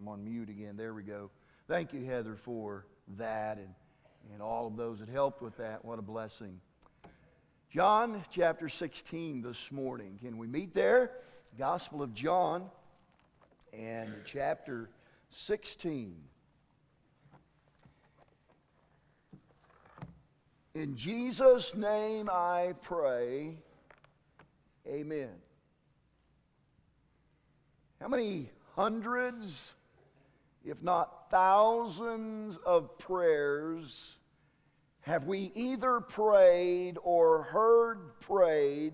I'm 0.00 0.08
on 0.08 0.24
mute 0.24 0.48
again. 0.48 0.78
There 0.78 0.94
we 0.94 1.02
go. 1.02 1.30
Thank 1.68 1.92
you, 1.92 2.02
Heather, 2.04 2.34
for 2.34 2.86
that 3.18 3.58
and, 3.58 3.68
and 4.32 4.40
all 4.40 4.66
of 4.66 4.76
those 4.76 5.00
that 5.00 5.10
helped 5.10 5.42
with 5.42 5.58
that. 5.58 5.84
What 5.84 5.98
a 5.98 6.02
blessing. 6.02 6.58
John 7.70 8.24
chapter 8.30 8.70
16 8.70 9.42
this 9.42 9.70
morning. 9.70 10.18
Can 10.22 10.38
we 10.38 10.46
meet 10.46 10.74
there? 10.74 11.10
Gospel 11.58 12.02
of 12.02 12.14
John 12.14 12.64
and 13.74 14.14
chapter 14.24 14.88
16. 15.32 16.16
In 20.74 20.96
Jesus' 20.96 21.74
name 21.74 22.30
I 22.32 22.72
pray. 22.80 23.58
Amen. 24.88 25.28
How 28.00 28.08
many 28.08 28.48
hundreds, 28.74 29.74
if 30.64 30.82
not 30.82 31.30
thousands, 31.30 32.58
of 32.64 32.98
prayers 32.98 34.18
have 35.02 35.26
we 35.26 35.50
either 35.54 36.00
prayed 36.00 36.98
or 37.02 37.42
heard 37.44 38.20
prayed 38.20 38.92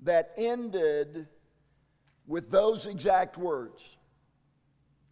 that 0.00 0.32
ended 0.36 1.28
with 2.26 2.50
those 2.50 2.86
exact 2.86 3.38
words? 3.38 3.80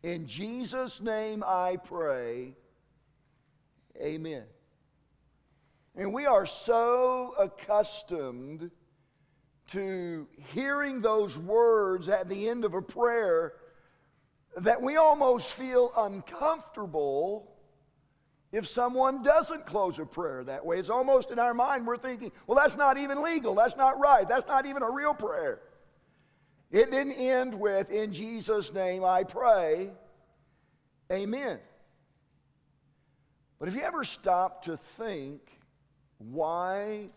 In 0.03 0.27
Jesus' 0.27 1.01
name 1.01 1.45
I 1.47 1.77
pray. 1.77 2.55
Amen. 4.01 4.45
And 5.97 6.13
we 6.13 6.27
are 6.27 6.45
so 6.45 7.35
accustomed 7.39 8.71
to 9.69 10.27
hearing 10.53 11.01
those 11.01 11.39
words 11.39 12.09
at 12.09 12.29
the 12.29 12.49
end 12.49 12.65
of 12.65 12.75
a 12.75 12.83
prayer 12.83 13.55
that 14.59 14.83
we 14.83 14.97
almost 14.97 15.53
feel 15.53 15.93
uncomfortable 15.97 17.51
if 18.53 18.69
someone 18.69 19.23
doesn't 19.23 19.67
close 19.67 19.99
a 19.99 20.07
prayer 20.07 20.45
that 20.45 20.65
way. 20.65 20.79
It's 20.79 20.91
almost 20.91 21.31
in 21.31 21.41
our 21.41 21.55
mind 21.55 21.87
we're 21.87 21.97
thinking, 21.97 22.31
well, 22.47 22.57
that's 22.57 22.77
not 22.77 22.97
even 22.97 23.21
legal. 23.21 23.55
That's 23.55 23.77
not 23.77 23.99
right. 23.99 24.29
That's 24.29 24.47
not 24.47 24.65
even 24.67 24.83
a 24.83 24.91
real 24.91 25.13
prayer. 25.13 25.61
It 26.71 26.91
didn't 26.91 27.13
end 27.13 27.55
with, 27.55 27.91
in 27.91 28.13
Jesus' 28.13 28.73
name 28.73 29.05
I 29.05 29.25
pray, 29.25 29.91
amen. 31.11 31.59
But 33.59 33.69
have 33.69 33.77
you 33.77 33.83
ever 33.83 34.05
stopped 34.05 34.67
to 34.67 34.77
think 34.77 35.41
why 36.19 37.11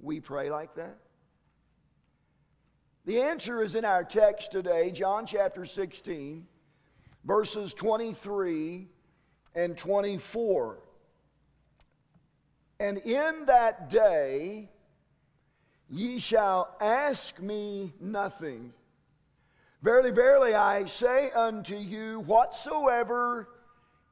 we 0.00 0.20
pray 0.20 0.50
like 0.50 0.74
that? 0.76 0.96
The 3.10 3.22
answer 3.22 3.60
is 3.60 3.74
in 3.74 3.84
our 3.84 4.04
text 4.04 4.52
today, 4.52 4.92
John 4.92 5.26
chapter 5.26 5.64
16, 5.64 6.46
verses 7.24 7.74
23 7.74 8.86
and 9.56 9.76
24. 9.76 10.78
And 12.78 12.98
in 12.98 13.46
that 13.46 13.90
day 13.90 14.68
ye 15.88 16.20
shall 16.20 16.76
ask 16.80 17.40
me 17.40 17.92
nothing. 18.00 18.72
Verily, 19.82 20.12
verily, 20.12 20.54
I 20.54 20.84
say 20.84 21.32
unto 21.32 21.74
you, 21.74 22.20
whatsoever 22.20 23.48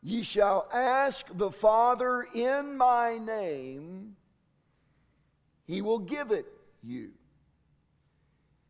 ye 0.03 0.25
shall 0.25 0.69
ask 0.75 1.25
the 1.33 1.53
Father 1.53 2.27
in 2.35 2.77
my 2.77 3.17
name, 3.17 4.17
he 5.69 5.83
will 5.83 6.01
give 6.01 6.33
it 6.33 6.47
you. 6.83 7.13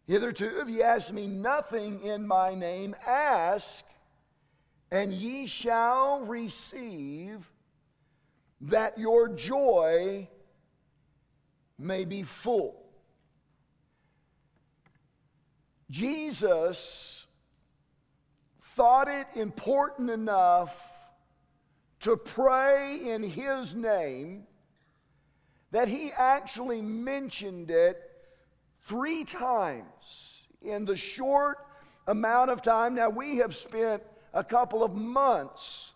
Hitherto, 0.08 0.62
if 0.62 0.70
ye 0.70 0.82
ask 0.82 1.12
me 1.12 1.26
nothing 1.26 2.00
in 2.02 2.26
my 2.26 2.54
name, 2.54 2.96
ask, 3.06 3.84
and 4.90 5.12
ye 5.12 5.46
shall 5.46 6.20
receive, 6.20 7.46
that 8.62 8.98
your 8.98 9.28
joy 9.28 10.26
may 11.78 12.06
be 12.06 12.22
full. 12.22 12.86
Jesus 15.90 17.26
thought 18.62 19.08
it 19.08 19.26
important 19.34 20.08
enough 20.08 20.74
to 22.00 22.16
pray 22.16 22.98
in 23.10 23.22
his 23.22 23.74
name 23.74 24.46
that 25.70 25.86
he 25.86 26.12
actually 26.12 26.80
mentioned 26.80 27.70
it 27.70 28.07
three 28.88 29.22
times 29.22 30.42
in 30.62 30.84
the 30.84 30.96
short 30.96 31.58
amount 32.06 32.50
of 32.50 32.62
time. 32.62 32.94
Now, 32.94 33.10
we 33.10 33.36
have 33.36 33.54
spent 33.54 34.02
a 34.32 34.42
couple 34.42 34.82
of 34.82 34.94
months 34.94 35.92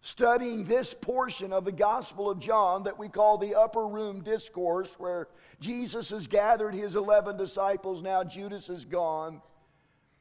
studying 0.00 0.64
this 0.64 0.94
portion 0.94 1.52
of 1.52 1.64
the 1.64 1.72
Gospel 1.72 2.30
of 2.30 2.38
John 2.38 2.84
that 2.84 2.98
we 2.98 3.08
call 3.08 3.36
the 3.36 3.56
Upper 3.56 3.86
Room 3.86 4.22
Discourse, 4.22 4.94
where 4.98 5.28
Jesus 5.60 6.10
has 6.10 6.26
gathered 6.26 6.74
his 6.74 6.94
11 6.94 7.36
disciples. 7.36 8.02
Now, 8.02 8.22
Judas 8.22 8.68
is 8.68 8.84
gone. 8.84 9.42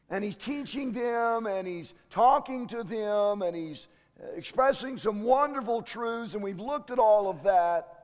And 0.10 0.24
he's 0.24 0.36
teaching 0.36 0.94
them 0.94 1.46
and 1.48 1.68
he's 1.68 1.94
talking 2.10 2.66
to 2.68 2.82
them 2.82 3.42
and 3.42 3.56
he's 3.56 3.88
uh, 4.22 4.28
expressing 4.36 4.98
some 4.98 5.22
wonderful 5.22 5.82
truths, 5.82 6.34
and 6.34 6.42
we've 6.42 6.60
looked 6.60 6.92
at 6.92 6.98
all 6.98 7.30
of 7.30 7.44
that. 7.44 7.97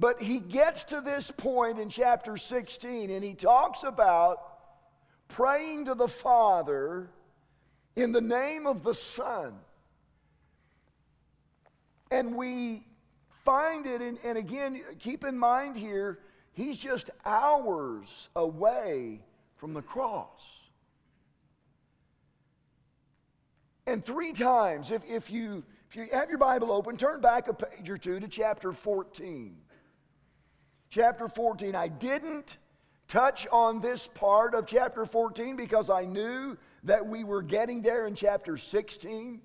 But 0.00 0.22
he 0.22 0.38
gets 0.38 0.84
to 0.84 1.02
this 1.02 1.30
point 1.30 1.78
in 1.78 1.90
chapter 1.90 2.38
16 2.38 3.10
and 3.10 3.22
he 3.22 3.34
talks 3.34 3.82
about 3.82 4.40
praying 5.28 5.84
to 5.84 5.94
the 5.94 6.08
Father 6.08 7.10
in 7.96 8.10
the 8.12 8.22
name 8.22 8.66
of 8.66 8.82
the 8.82 8.94
Son. 8.94 9.52
And 12.10 12.34
we 12.34 12.86
find 13.44 13.84
it, 13.84 14.00
in, 14.00 14.18
and 14.24 14.38
again, 14.38 14.80
keep 14.98 15.22
in 15.22 15.38
mind 15.38 15.76
here, 15.76 16.20
he's 16.54 16.78
just 16.78 17.10
hours 17.26 18.30
away 18.34 19.20
from 19.58 19.74
the 19.74 19.82
cross. 19.82 20.40
And 23.86 24.02
three 24.02 24.32
times, 24.32 24.92
if, 24.92 25.04
if, 25.04 25.30
you, 25.30 25.62
if 25.90 25.96
you 25.96 26.08
have 26.10 26.30
your 26.30 26.38
Bible 26.38 26.72
open, 26.72 26.96
turn 26.96 27.20
back 27.20 27.48
a 27.48 27.52
page 27.52 27.90
or 27.90 27.98
two 27.98 28.18
to 28.18 28.28
chapter 28.28 28.72
14 28.72 29.58
chapter 30.90 31.28
14. 31.28 31.74
I 31.74 31.88
didn't 31.88 32.58
touch 33.08 33.46
on 33.52 33.80
this 33.80 34.08
part 34.08 34.54
of 34.54 34.66
chapter 34.66 35.06
14 35.06 35.56
because 35.56 35.88
I 35.88 36.04
knew 36.04 36.56
that 36.84 37.06
we 37.06 37.24
were 37.24 37.42
getting 37.42 37.80
there 37.80 38.06
in 38.06 38.14
chapter 38.14 38.56
16. 38.56 39.40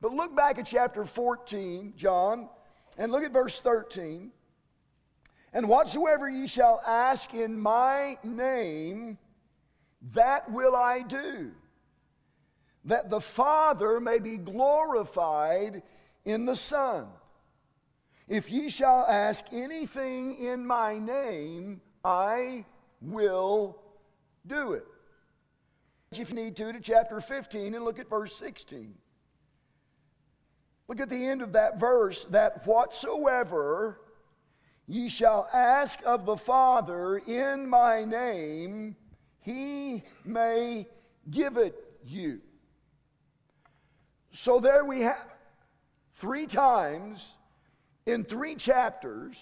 But 0.00 0.12
look 0.12 0.34
back 0.34 0.58
at 0.58 0.66
chapter 0.66 1.04
14, 1.04 1.94
John, 1.96 2.48
and 2.98 3.12
look 3.12 3.22
at 3.22 3.32
verse 3.32 3.60
13. 3.60 4.32
And 5.52 5.68
whatsoever 5.68 6.28
ye 6.28 6.48
shall 6.48 6.82
ask 6.86 7.32
in 7.34 7.60
my 7.60 8.18
name, 8.24 9.18
that 10.14 10.50
will 10.50 10.74
I 10.74 11.02
do, 11.02 11.52
that 12.86 13.10
the 13.10 13.20
Father 13.20 14.00
may 14.00 14.18
be 14.18 14.36
glorified 14.36 15.82
in 16.24 16.44
the 16.44 16.56
Son. 16.56 17.06
If 18.32 18.50
ye 18.50 18.70
shall 18.70 19.04
ask 19.06 19.44
anything 19.52 20.38
in 20.38 20.66
my 20.66 20.98
name, 20.98 21.82
I 22.02 22.64
will 23.02 23.76
do 24.46 24.72
it. 24.72 24.86
If 26.12 26.30
you 26.30 26.36
need 26.36 26.56
to, 26.56 26.72
to 26.72 26.80
chapter 26.80 27.20
15 27.20 27.74
and 27.74 27.84
look 27.84 27.98
at 27.98 28.08
verse 28.08 28.34
16. 28.36 28.94
Look 30.88 30.98
at 30.98 31.10
the 31.10 31.26
end 31.26 31.42
of 31.42 31.52
that 31.52 31.78
verse 31.78 32.24
that 32.30 32.66
whatsoever 32.66 34.00
ye 34.86 35.10
shall 35.10 35.46
ask 35.52 35.98
of 36.06 36.24
the 36.24 36.38
Father 36.38 37.18
in 37.18 37.68
my 37.68 38.06
name, 38.06 38.96
he 39.40 40.04
may 40.24 40.86
give 41.30 41.58
it 41.58 41.74
you. 42.06 42.40
So 44.32 44.58
there 44.58 44.86
we 44.86 45.02
have 45.02 45.26
three 46.14 46.46
times 46.46 47.34
in 48.06 48.24
three 48.24 48.56
chapters, 48.56 49.36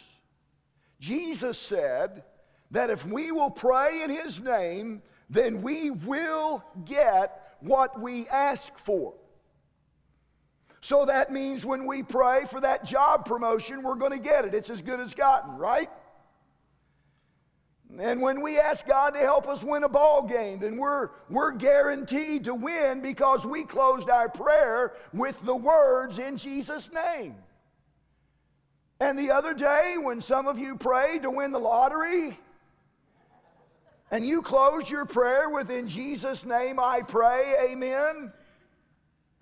Jesus 1.01 1.59
said 1.59 2.25
that 2.71 2.91
if 2.91 3.07
we 3.07 3.33
will 3.33 3.51
pray 3.51 4.03
in 4.03 4.11
His 4.11 4.41
name, 4.41 5.03
then 5.29 5.63
we 5.63 5.91
will 5.91 6.65
get 6.85 7.57
what 7.61 8.01
we 8.01 8.29
ask 8.29 8.77
for. 8.79 9.15
So 10.83 11.05
that 11.05 11.31
means 11.31 11.65
when 11.65 11.87
we 11.87 12.03
pray 12.03 12.45
for 12.47 12.61
that 12.61 12.85
job 12.85 13.27
promotion, 13.27 13.83
we're 13.83 13.97
going 13.97 14.13
to 14.13 14.19
get 14.19 14.45
it. 14.45 14.55
It's 14.55 14.71
as 14.71 14.81
good 14.81 14.99
as 14.99 15.13
gotten, 15.13 15.57
right? 15.57 15.91
And 17.99 18.23
when 18.23 18.41
we 18.41 18.59
ask 18.59 18.87
God 18.87 19.11
to 19.11 19.19
help 19.19 19.49
us 19.49 19.63
win 19.63 19.85
a 19.85 19.89
ball 19.89 20.23
game, 20.23 20.61
then 20.61 20.77
we're, 20.77 21.11
we're 21.29 21.53
guaranteed 21.53 22.45
to 22.45 22.55
win 22.55 23.01
because 23.01 23.45
we 23.45 23.65
closed 23.65 24.09
our 24.09 24.29
prayer 24.29 24.95
with 25.13 25.41
the 25.45 25.57
words 25.57 26.19
in 26.19 26.37
Jesus' 26.37 26.91
name. 26.93 27.35
And 29.01 29.19
the 29.19 29.31
other 29.31 29.55
day, 29.55 29.97
when 29.99 30.21
some 30.21 30.47
of 30.47 30.59
you 30.59 30.77
prayed 30.77 31.23
to 31.23 31.31
win 31.31 31.53
the 31.53 31.59
lottery, 31.59 32.39
and 34.11 34.27
you 34.27 34.43
closed 34.43 34.91
your 34.91 35.07
prayer 35.07 35.49
with, 35.49 35.71
In 35.71 35.89
Jesus' 35.89 36.45
name 36.45 36.79
I 36.79 37.01
pray, 37.01 37.55
amen. 37.71 38.33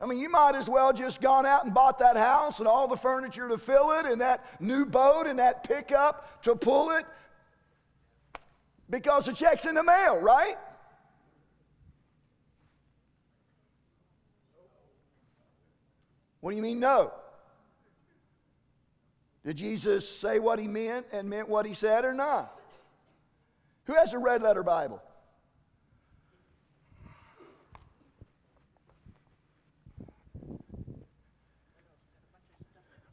I 0.00 0.06
mean, 0.06 0.18
you 0.20 0.28
might 0.28 0.54
as 0.54 0.68
well 0.68 0.92
just 0.92 1.20
gone 1.20 1.44
out 1.44 1.64
and 1.64 1.74
bought 1.74 1.98
that 1.98 2.16
house 2.16 2.60
and 2.60 2.68
all 2.68 2.86
the 2.86 2.96
furniture 2.96 3.48
to 3.48 3.58
fill 3.58 3.90
it 3.92 4.06
and 4.06 4.20
that 4.20 4.44
new 4.60 4.86
boat 4.86 5.26
and 5.26 5.40
that 5.40 5.64
pickup 5.64 6.42
to 6.42 6.54
pull 6.54 6.90
it 6.90 7.04
because 8.88 9.26
the 9.26 9.32
check's 9.32 9.66
in 9.66 9.74
the 9.74 9.82
mail, 9.82 10.18
right? 10.18 10.56
What 16.40 16.50
do 16.52 16.56
you 16.56 16.62
mean, 16.62 16.78
no? 16.78 17.12
Did 19.44 19.56
Jesus 19.56 20.08
say 20.08 20.38
what 20.38 20.58
he 20.58 20.66
meant 20.66 21.06
and 21.12 21.28
meant 21.28 21.48
what 21.48 21.64
he 21.66 21.74
said 21.74 22.04
or 22.04 22.12
not? 22.12 22.54
Who 23.84 23.94
has 23.94 24.12
a 24.12 24.18
red 24.18 24.42
letter 24.42 24.62
Bible? 24.62 25.02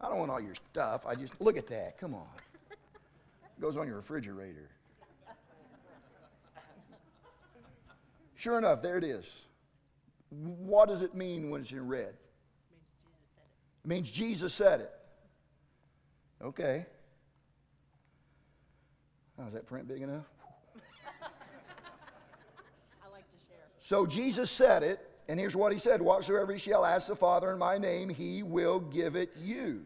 I 0.02 0.10
don't 0.10 0.20
want 0.20 0.30
all 0.30 0.42
your 0.42 0.56
stuff. 0.72 1.06
I 1.08 1.16
just 1.16 1.34
look 1.40 1.58
at 1.58 1.68
that. 1.68 1.98
Come 1.98 2.14
on. 2.14 2.28
It 2.70 3.62
goes 3.62 3.78
on 3.78 3.88
your 3.88 3.96
refrigerator. 3.96 4.70
Sure 8.36 8.58
enough, 8.58 8.82
there 8.82 8.98
it 8.98 9.04
is. 9.04 9.26
What 10.30 10.90
does 10.90 11.02
it 11.02 11.16
mean 11.16 11.50
when 11.50 11.62
it's 11.62 11.72
in 11.72 11.88
red? 11.88 12.14
It 13.84 13.88
means 13.88 14.12
Jesus 14.12 14.54
said 14.54 14.82
it. 14.82 14.92
Okay. 16.46 16.86
Oh, 19.40 19.48
is 19.48 19.54
that 19.54 19.66
print 19.66 19.88
big 19.88 20.04
enough? 20.04 20.26
I 23.04 23.10
like 23.12 23.26
to 23.32 23.38
share. 23.48 23.66
So 23.80 24.06
Jesus 24.06 24.52
said 24.52 24.84
it, 24.84 25.00
and 25.28 25.40
here's 25.40 25.56
what 25.56 25.74
he 25.74 25.80
said 25.80 26.04
Whatsoever 26.04 26.52
ye 26.52 26.60
shall 26.60 26.86
ask 26.86 27.08
the 27.08 27.16
Father 27.16 27.52
in 27.52 27.58
my 27.58 27.80
name, 27.80 28.10
he 28.10 28.44
will 28.44 28.80
give 28.80 29.16
it 29.16 29.32
you. 29.36 29.86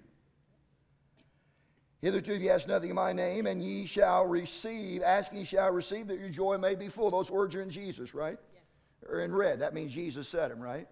Hitherto 2.01 2.35
ye 2.35 2.49
asked 2.49 2.67
nothing 2.67 2.89
in 2.89 2.95
my 2.95 3.13
name, 3.13 3.45
and 3.47 3.61
ye 3.63 3.85
shall 3.85 4.25
receive. 4.25 5.01
Asking 5.01 5.39
ye 5.39 5.45
shall 5.45 5.71
receive, 5.71 6.07
that 6.07 6.19
your 6.19 6.27
joy 6.29 6.57
may 6.57 6.75
be 6.75 6.89
full. 6.89 7.09
Those 7.09 7.31
words 7.31 7.55
are 7.55 7.61
in 7.61 7.69
Jesus, 7.69 8.13
right? 8.13 8.37
Yes. 8.53 8.63
Or 9.09 9.21
in 9.21 9.33
red. 9.33 9.59
That 9.59 9.73
means 9.73 9.93
Jesus 9.93 10.27
said 10.27 10.51
them, 10.51 10.59
right? 10.59 10.89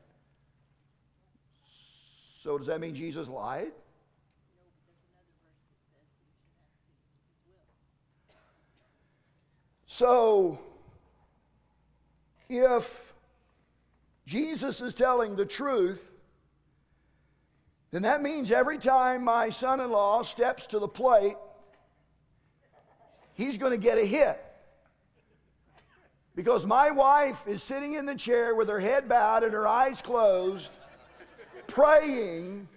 So 2.42 2.58
does 2.58 2.68
that 2.68 2.80
mean 2.80 2.96
Jesus 2.96 3.28
lied? 3.28 3.74
So, 9.97 10.59
if 12.49 13.13
Jesus 14.27 14.79
is 14.79 14.94
telling 14.94 15.35
the 15.35 15.44
truth, 15.44 15.99
then 17.89 18.03
that 18.03 18.21
means 18.21 18.51
every 18.51 18.77
time 18.77 19.23
my 19.23 19.49
son 19.49 19.79
in 19.79 19.89
law 19.89 20.21
steps 20.21 20.67
to 20.67 20.77
the 20.77 20.88
plate, 20.88 21.35
he's 23.33 23.57
going 23.57 23.71
to 23.71 23.79
get 23.79 23.97
a 23.97 24.05
hit. 24.05 24.39
Because 26.35 26.63
my 26.63 26.91
wife 26.91 27.47
is 27.47 27.63
sitting 27.63 27.94
in 27.94 28.05
the 28.05 28.13
chair 28.13 28.53
with 28.53 28.69
her 28.69 28.79
head 28.79 29.09
bowed 29.09 29.44
and 29.44 29.51
her 29.51 29.67
eyes 29.67 29.99
closed, 30.03 30.69
praying 31.65 32.67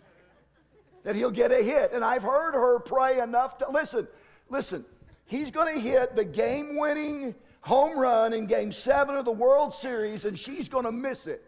that 1.02 1.16
he'll 1.16 1.30
get 1.30 1.52
a 1.52 1.62
hit. 1.62 1.92
And 1.92 2.02
I've 2.02 2.22
heard 2.22 2.54
her 2.54 2.78
pray 2.78 3.20
enough 3.20 3.58
to 3.58 3.70
listen, 3.70 4.08
listen, 4.48 4.86
he's 5.30 5.50
going 5.52 5.72
to 5.72 5.80
hit 5.80 6.16
the 6.16 6.24
game 6.24 6.76
winning 6.76 7.36
home 7.60 7.96
run 7.96 8.32
in 8.32 8.46
game 8.46 8.72
seven 8.72 9.16
of 9.16 9.24
the 9.24 9.30
World 9.30 9.72
Series, 9.72 10.24
and 10.24 10.36
she's 10.36 10.68
going 10.68 10.84
to 10.84 10.92
miss 10.92 11.26
it. 11.26 11.44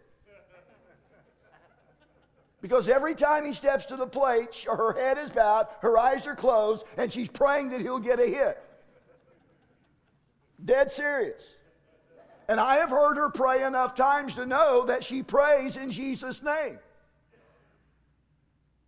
Because 2.61 2.87
every 2.87 3.13
time 3.13 3.43
he 3.45 3.51
steps 3.51 3.85
to 3.87 3.97
the 3.97 4.07
plate, 4.07 4.65
her 4.65 4.93
head 4.93 5.17
is 5.17 5.29
bowed, 5.29 5.67
her 5.81 5.97
eyes 5.97 6.25
are 6.25 6.35
closed, 6.35 6.85
and 6.97 7.11
she's 7.11 7.27
praying 7.27 7.71
that 7.71 7.81
he'll 7.81 7.99
get 7.99 8.21
a 8.21 8.25
hit. 8.25 8.57
Dead 10.63 10.89
serious. 10.89 11.55
And 12.47 12.61
I 12.61 12.77
have 12.77 12.89
heard 12.89 13.17
her 13.17 13.29
pray 13.29 13.63
enough 13.63 13.95
times 13.95 14.35
to 14.35 14.45
know 14.45 14.85
that 14.85 15.03
she 15.03 15.23
prays 15.23 15.75
in 15.75 15.91
Jesus' 15.91 16.41
name. 16.41 16.79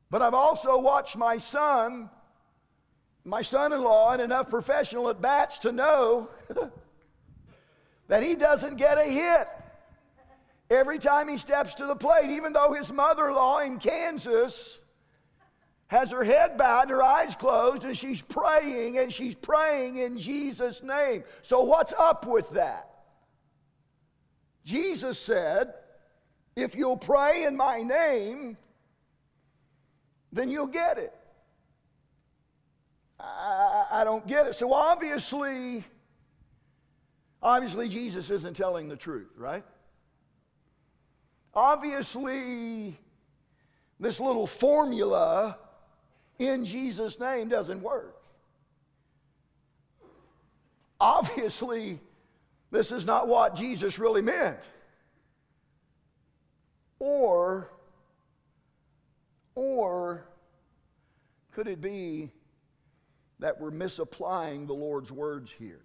But 0.10 0.22
I've 0.22 0.34
also 0.34 0.78
watched 0.78 1.18
my 1.18 1.38
son, 1.38 2.10
my 3.26 3.42
son 3.42 3.74
in 3.74 3.84
law, 3.84 4.12
and 4.12 4.22
enough 4.22 4.50
professional 4.50 5.10
at 5.10 5.20
bats 5.20 5.60
to 5.60 5.72
know 5.72 6.30
that 8.08 8.24
he 8.24 8.36
doesn't 8.36 8.76
get 8.76 8.98
a 8.98 9.04
hit 9.04 9.48
every 10.70 11.00
time 11.00 11.28
he 11.28 11.38
steps 11.38 11.76
to 11.76 11.86
the 11.86 11.96
plate, 11.96 12.30
even 12.30 12.54
though 12.54 12.74
his 12.74 12.92
mother 12.92 13.28
in 13.30 13.36
law 13.36 13.60
in 13.60 13.80
Kansas 13.80 14.80
has 15.88 16.12
her 16.12 16.24
head 16.24 16.58
bowed 16.58 16.90
her 16.90 17.04
eyes 17.04 17.36
closed 17.36 17.84
and 17.84 17.98
she's 17.98 18.22
praying 18.22 18.98
and 18.98 19.14
she's 19.14 19.36
praying 19.36 19.98
in 19.98 20.18
Jesus' 20.18 20.82
name. 20.82 21.24
So, 21.42 21.62
what's 21.62 21.94
up 21.94 22.26
with 22.26 22.50
that? 22.52 22.90
Jesus 24.64 25.20
said, 25.20 25.74
If 26.56 26.76
you'll 26.76 26.98
pray 26.98 27.44
in 27.44 27.56
my 27.56 27.82
name, 27.82 28.58
then 30.32 30.50
you'll 30.50 30.68
get 30.68 30.98
it. 30.98 31.14
I, 33.20 33.86
I, 33.92 34.04
don't 34.04 34.28
get 34.28 34.48
it. 34.48 34.56
So, 34.56 34.74
obviously, 34.74 35.84
obviously, 37.42 37.88
Jesus 37.90 38.30
isn't 38.30 38.56
telling 38.56 38.90
the 38.90 38.96
truth, 38.96 39.32
right? 39.38 39.64
Obviously, 41.54 42.98
this 44.00 44.20
little 44.20 44.48
formula 44.48 45.58
in 46.38 46.66
Jesus' 46.66 47.20
name 47.20 47.48
doesn't 47.48 47.82
work. 47.82 48.22
Obviously, 51.00 52.00
this 52.72 52.92
is 52.92 53.06
not 53.06 53.28
what 53.28 53.56
Jesus 53.56 54.00
really 54.00 54.22
meant. 54.22 54.60
Or, 57.00 57.70
or 59.54 60.26
could 61.52 61.68
it 61.68 61.82
be 61.82 62.32
that 63.40 63.60
we're 63.60 63.72
misapplying 63.72 64.66
the 64.66 64.74
Lord's 64.74 65.12
words 65.12 65.52
here? 65.58 65.82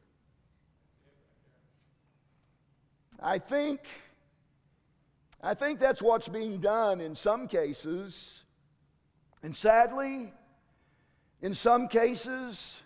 I 3.23 3.39
think 3.39 3.81
I 5.43 5.55
think 5.55 5.81
that's 5.81 6.03
what's 6.03 6.29
being 6.29 6.59
done 6.59 7.01
in 7.01 7.15
some 7.15 7.49
cases. 7.49 8.45
And 9.43 9.57
sadly, 9.57 10.33
in 11.41 11.55
some 11.55 11.89
cases, 11.89 12.83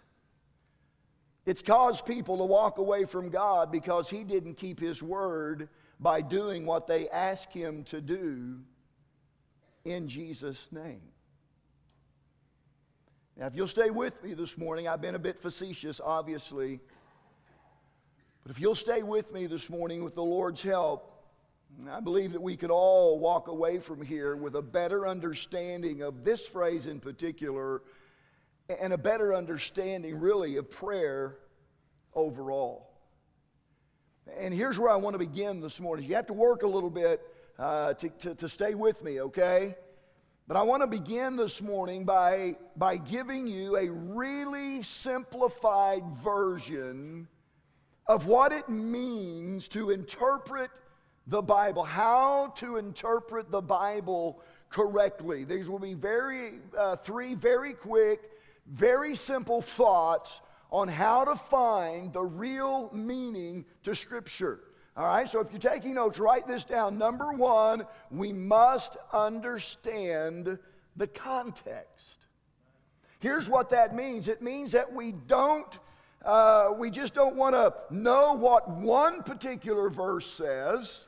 it's 1.46 1.62
caused 1.62 2.06
people 2.06 2.38
to 2.38 2.44
walk 2.44 2.78
away 2.78 3.06
from 3.06 3.28
God 3.28 3.72
because 3.72 4.08
He 4.08 4.22
didn't 4.22 4.54
keep 4.54 4.78
His 4.78 5.02
word 5.02 5.68
by 5.98 6.20
doing 6.20 6.64
what 6.64 6.86
they 6.86 7.08
asked 7.08 7.52
Him 7.52 7.82
to 7.84 8.00
do 8.00 8.60
in 9.84 10.06
Jesus' 10.06 10.68
name. 10.70 11.02
Now, 13.36 13.46
if 13.46 13.56
you'll 13.56 13.66
stay 13.66 13.90
with 13.90 14.22
me 14.22 14.32
this 14.34 14.56
morning, 14.56 14.86
I've 14.86 15.00
been 15.00 15.16
a 15.16 15.18
bit 15.18 15.42
facetious, 15.42 16.00
obviously. 16.00 16.78
But 18.44 18.52
if 18.52 18.60
you'll 18.60 18.76
stay 18.76 19.02
with 19.02 19.32
me 19.32 19.46
this 19.46 19.68
morning 19.68 20.04
with 20.04 20.14
the 20.14 20.22
Lord's 20.22 20.62
help, 20.62 21.10
I 21.90 21.98
believe 21.98 22.32
that 22.34 22.40
we 22.40 22.56
could 22.56 22.70
all 22.70 23.18
walk 23.18 23.48
away 23.48 23.80
from 23.80 24.02
here 24.02 24.36
with 24.36 24.54
a 24.54 24.62
better 24.62 25.08
understanding 25.08 26.02
of 26.02 26.22
this 26.22 26.46
phrase 26.46 26.86
in 26.86 27.00
particular 27.00 27.82
and 28.68 28.92
a 28.92 28.98
better 28.98 29.34
understanding, 29.34 30.20
really, 30.20 30.56
of 30.56 30.70
prayer 30.70 31.36
overall. 32.14 32.92
And 34.38 34.54
here's 34.54 34.78
where 34.78 34.90
I 34.90 34.96
want 34.96 35.14
to 35.14 35.18
begin 35.18 35.60
this 35.60 35.80
morning. 35.80 36.06
You 36.06 36.14
have 36.14 36.26
to 36.26 36.32
work 36.32 36.62
a 36.62 36.68
little 36.68 36.88
bit 36.88 37.20
uh, 37.58 37.94
to, 37.94 38.08
to, 38.10 38.34
to 38.36 38.48
stay 38.48 38.76
with 38.76 39.02
me, 39.02 39.20
okay? 39.22 39.74
But 40.46 40.58
I 40.58 40.62
want 40.62 40.82
to 40.82 40.86
begin 40.86 41.36
this 41.36 41.62
morning 41.62 42.04
by, 42.04 42.56
by 42.76 42.98
giving 42.98 43.46
you 43.46 43.78
a 43.78 43.88
really 43.88 44.82
simplified 44.82 46.02
version 46.22 47.28
of 48.06 48.26
what 48.26 48.52
it 48.52 48.68
means 48.68 49.68
to 49.68 49.88
interpret 49.88 50.70
the 51.26 51.40
Bible, 51.40 51.82
how 51.82 52.48
to 52.56 52.76
interpret 52.76 53.50
the 53.50 53.62
Bible 53.62 54.42
correctly. 54.68 55.44
These 55.44 55.70
will 55.70 55.78
be 55.78 55.94
very, 55.94 56.56
uh, 56.76 56.96
three 56.96 57.34
very 57.34 57.72
quick, 57.72 58.30
very 58.66 59.16
simple 59.16 59.62
thoughts 59.62 60.42
on 60.70 60.88
how 60.88 61.24
to 61.24 61.36
find 61.36 62.12
the 62.12 62.22
real 62.22 62.90
meaning 62.92 63.64
to 63.84 63.94
Scripture. 63.94 64.60
All 64.96 65.06
right, 65.06 65.28
so 65.28 65.40
if 65.40 65.50
you're 65.50 65.58
taking 65.58 65.94
notes, 65.94 66.20
write 66.20 66.46
this 66.46 66.64
down. 66.64 66.98
Number 66.98 67.32
one, 67.32 67.84
we 68.12 68.32
must 68.32 68.96
understand 69.12 70.56
the 70.96 71.06
context. 71.08 72.16
Here's 73.18 73.48
what 73.48 73.70
that 73.70 73.96
means 73.96 74.28
it 74.28 74.40
means 74.40 74.72
that 74.72 74.92
we 74.92 75.12
don't, 75.12 75.66
uh, 76.24 76.68
we 76.76 76.90
just 76.90 77.12
don't 77.12 77.34
want 77.34 77.56
to 77.56 77.74
know 77.90 78.34
what 78.34 78.70
one 78.70 79.22
particular 79.24 79.90
verse 79.90 80.30
says 80.30 81.06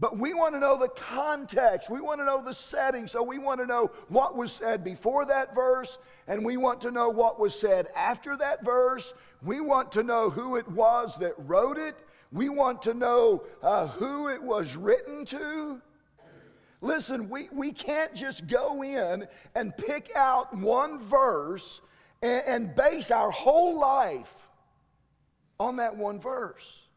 But 0.00 0.16
we 0.16 0.32
want 0.32 0.54
to 0.54 0.60
know 0.60 0.78
the 0.78 0.88
context. 0.88 1.90
We 1.90 2.00
want 2.00 2.20
to 2.20 2.24
know 2.24 2.40
the 2.40 2.54
setting. 2.54 3.08
So 3.08 3.22
we 3.22 3.38
want 3.38 3.60
to 3.60 3.66
know 3.66 3.90
what 4.08 4.36
was 4.36 4.52
said 4.52 4.84
before 4.84 5.24
that 5.26 5.54
verse, 5.54 5.98
and 6.28 6.44
we 6.44 6.56
want 6.56 6.82
to 6.82 6.92
know 6.92 7.08
what 7.08 7.40
was 7.40 7.58
said 7.58 7.88
after 7.96 8.36
that 8.36 8.64
verse. 8.64 9.12
We 9.42 9.60
want 9.60 9.92
to 9.92 10.04
know 10.04 10.30
who 10.30 10.54
it 10.56 10.68
was 10.68 11.16
that 11.18 11.34
wrote 11.38 11.78
it. 11.78 11.96
We 12.30 12.48
want 12.48 12.82
to 12.82 12.94
know 12.94 13.44
uh, 13.62 13.86
who 13.86 14.28
it 14.28 14.42
was 14.42 14.76
written 14.76 15.24
to. 15.26 15.80
Listen, 16.80 17.28
we, 17.28 17.48
we 17.52 17.72
can't 17.72 18.14
just 18.14 18.46
go 18.46 18.82
in 18.82 19.26
and 19.54 19.76
pick 19.76 20.10
out 20.14 20.56
one 20.56 21.00
verse 21.00 21.80
and, 22.22 22.42
and 22.46 22.74
base 22.74 23.10
our 23.10 23.30
whole 23.30 23.78
life 23.78 24.32
on 25.58 25.76
that 25.76 25.96
one 25.96 26.20
verse. 26.20 26.87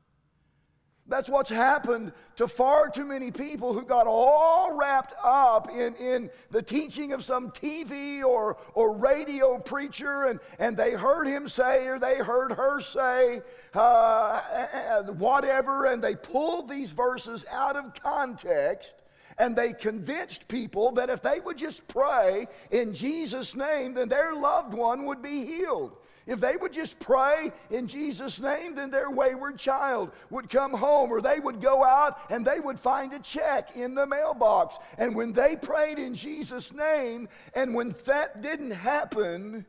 That's 1.08 1.30
what's 1.30 1.50
happened 1.50 2.14
to 2.38 2.48
far 2.48 2.90
too 2.90 3.06
many 3.06 3.32
people 3.32 3.74
who 3.74 3.84
got 3.84 4.08
all 4.08 4.74
wrapped 4.74 5.14
up 5.24 5.70
in, 5.70 5.96
in 5.96 6.30
the 6.52 6.62
teaching 6.62 7.12
of 7.12 7.24
some 7.24 7.52
TV 7.52 8.24
or, 8.24 8.58
or 8.76 8.96
radio 8.96 9.58
preacher, 9.58 10.26
and, 10.26 10.40
and 10.60 10.78
they 10.78 10.92
heard 10.92 11.28
him 11.28 11.50
say 11.50 11.88
or 11.88 12.00
they 12.00 12.18
heard 12.18 12.54
her 12.54 12.80
say 12.80 13.42
uh, 13.74 15.02
whatever, 15.18 15.86
and 15.86 16.04
they 16.04 16.16
pulled 16.16 16.70
these 16.70 16.92
verses 16.92 17.46
out 17.52 17.76
of 17.76 17.94
context. 17.96 18.92
And 19.38 19.56
they 19.56 19.74
convinced 19.74 20.48
people 20.48 20.92
that 20.94 21.10
if 21.10 21.24
they 21.24 21.40
would 21.40 21.58
just 21.58 21.88
pray 21.88 22.48
in 22.70 22.94
Jesus' 22.94 23.56
name, 23.56 23.96
then 23.96 24.08
their 24.08 24.36
loved 24.36 24.74
one 24.74 25.06
would 25.06 25.22
be 25.22 25.46
healed. 25.46 25.96
If 26.32 26.40
they 26.40 26.56
would 26.56 26.72
just 26.72 26.98
pray 26.98 27.52
in 27.70 27.90
Jesus' 27.90 28.40
name, 28.40 28.76
then 28.76 28.90
their 28.90 29.12
wayward 29.12 29.60
child 29.60 30.12
would 30.30 30.50
come 30.50 30.72
home, 30.72 31.12
or 31.12 31.20
they 31.20 31.42
would 31.42 31.60
go 31.60 31.84
out 31.84 32.18
and 32.32 32.48
they 32.48 32.58
would 32.58 32.80
find 32.80 33.12
a 33.12 33.20
check 33.20 33.76
in 33.76 33.96
the 33.96 34.08
mailbox. 34.08 34.78
And 34.98 35.14
when 35.14 35.34
they 35.34 35.58
prayed 35.58 36.00
in 36.00 36.16
Jesus' 36.16 36.72
name, 36.72 37.28
and 37.54 37.76
when 37.76 37.94
that 38.06 38.42
didn't 38.42 38.72
happen, 38.72 39.66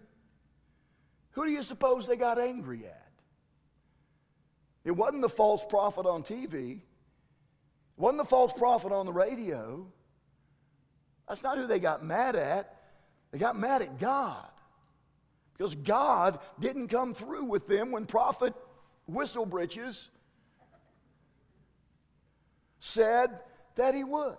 who 1.33 1.47
do 1.47 1.51
you 1.51 1.65
suppose 1.65 2.07
they 2.07 2.15
got 2.15 2.39
angry 2.39 2.87
at? 2.87 3.11
It 4.85 4.93
wasn't 4.93 5.23
the 5.23 5.31
false 5.31 5.65
prophet 5.69 6.07
on 6.07 6.23
TV, 6.23 6.75
it 6.75 6.81
wasn't 7.97 8.19
the 8.19 8.25
false 8.25 8.53
prophet 8.53 8.93
on 8.93 9.05
the 9.05 9.13
radio. 9.13 9.85
That's 11.29 11.43
not 11.43 11.59
who 11.59 11.67
they 11.67 11.81
got 11.81 12.05
mad 12.05 12.37
at. 12.37 12.77
They 13.33 13.39
got 13.39 13.59
mad 13.59 13.83
at 13.83 13.99
God. 13.99 14.47
Because 15.57 15.75
God 15.75 16.39
didn't 16.59 16.89
come 16.89 17.15
through 17.15 17.45
with 17.45 17.67
them 17.67 17.93
when 17.93 18.07
Prophet 18.07 18.55
Whistlebritches 19.11 20.09
said 22.81 23.31
that 23.77 23.95
he 23.95 24.05
would. 24.05 24.37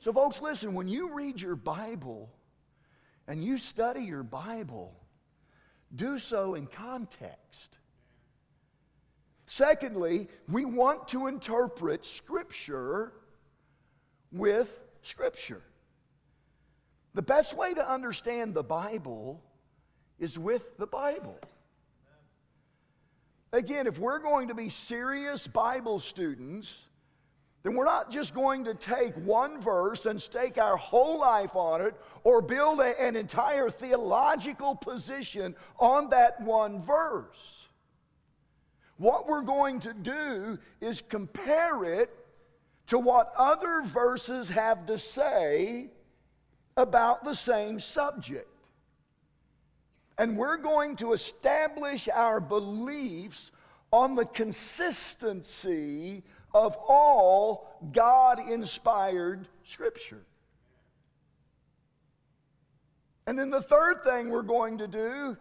So, 0.00 0.12
folks, 0.12 0.42
listen, 0.42 0.74
when 0.74 0.88
you 0.88 1.14
read 1.14 1.40
your 1.40 1.54
Bible 1.56 2.28
and 3.28 3.42
you 3.42 3.56
study 3.56 4.02
your 4.02 4.24
Bible, 4.24 4.94
do 5.94 6.18
so 6.18 6.54
in 6.54 6.66
context. 6.66 7.78
Secondly, 9.46 10.28
we 10.48 10.64
want 10.64 11.08
to 11.08 11.28
interpret 11.28 12.04
Scripture 12.04 13.12
with 14.32 14.80
Scripture. 15.02 15.62
The 17.14 17.22
best 17.22 17.56
way 17.56 17.74
to 17.74 17.90
understand 17.90 18.54
the 18.54 18.62
Bible 18.62 19.42
is 20.18 20.38
with 20.38 20.78
the 20.78 20.86
Bible. 20.86 21.38
Again, 23.52 23.86
if 23.86 23.98
we're 23.98 24.20
going 24.20 24.48
to 24.48 24.54
be 24.54 24.70
serious 24.70 25.46
Bible 25.46 25.98
students, 25.98 26.86
then 27.62 27.74
we're 27.74 27.84
not 27.84 28.10
just 28.10 28.34
going 28.34 28.64
to 28.64 28.74
take 28.74 29.14
one 29.16 29.60
verse 29.60 30.06
and 30.06 30.20
stake 30.20 30.56
our 30.56 30.76
whole 30.76 31.20
life 31.20 31.54
on 31.54 31.82
it 31.82 31.94
or 32.24 32.40
build 32.40 32.80
a, 32.80 33.00
an 33.00 33.14
entire 33.14 33.68
theological 33.68 34.74
position 34.74 35.54
on 35.78 36.08
that 36.10 36.40
one 36.40 36.80
verse. 36.80 37.66
What 38.96 39.28
we're 39.28 39.42
going 39.42 39.80
to 39.80 39.92
do 39.92 40.58
is 40.80 41.02
compare 41.06 41.84
it 41.84 42.10
to 42.86 42.98
what 42.98 43.32
other 43.36 43.82
verses 43.82 44.48
have 44.48 44.86
to 44.86 44.98
say 44.98 45.90
about 46.76 47.24
the 47.24 47.34
same 47.34 47.80
subject. 47.80 48.48
And 50.18 50.36
we're 50.36 50.58
going 50.58 50.96
to 50.96 51.12
establish 51.12 52.08
our 52.08 52.40
beliefs 52.40 53.50
on 53.90 54.14
the 54.14 54.24
consistency 54.24 56.22
of 56.54 56.76
all 56.88 57.68
God 57.92 58.38
inspired 58.50 59.48
Scripture. 59.66 60.24
And 63.26 63.38
then 63.38 63.50
the 63.50 63.62
third 63.62 64.02
thing 64.04 64.30
we're 64.30 64.42
going 64.42 64.78
to 64.78 64.88
do 64.88 65.36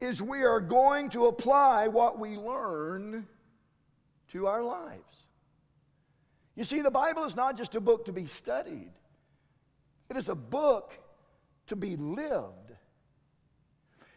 is 0.00 0.22
we 0.22 0.42
are 0.42 0.60
going 0.60 1.10
to 1.10 1.26
apply 1.26 1.88
what 1.88 2.18
we 2.18 2.36
learn 2.36 3.26
to 4.32 4.46
our 4.46 4.62
lives. 4.62 5.02
You 6.56 6.64
see, 6.64 6.80
the 6.80 6.90
Bible 6.90 7.24
is 7.24 7.36
not 7.36 7.56
just 7.56 7.74
a 7.74 7.80
book 7.80 8.06
to 8.06 8.12
be 8.12 8.26
studied, 8.26 8.90
it 10.10 10.16
is 10.16 10.28
a 10.28 10.34
book 10.34 10.92
to 11.68 11.76
be 11.76 11.96
lived. 11.96 12.72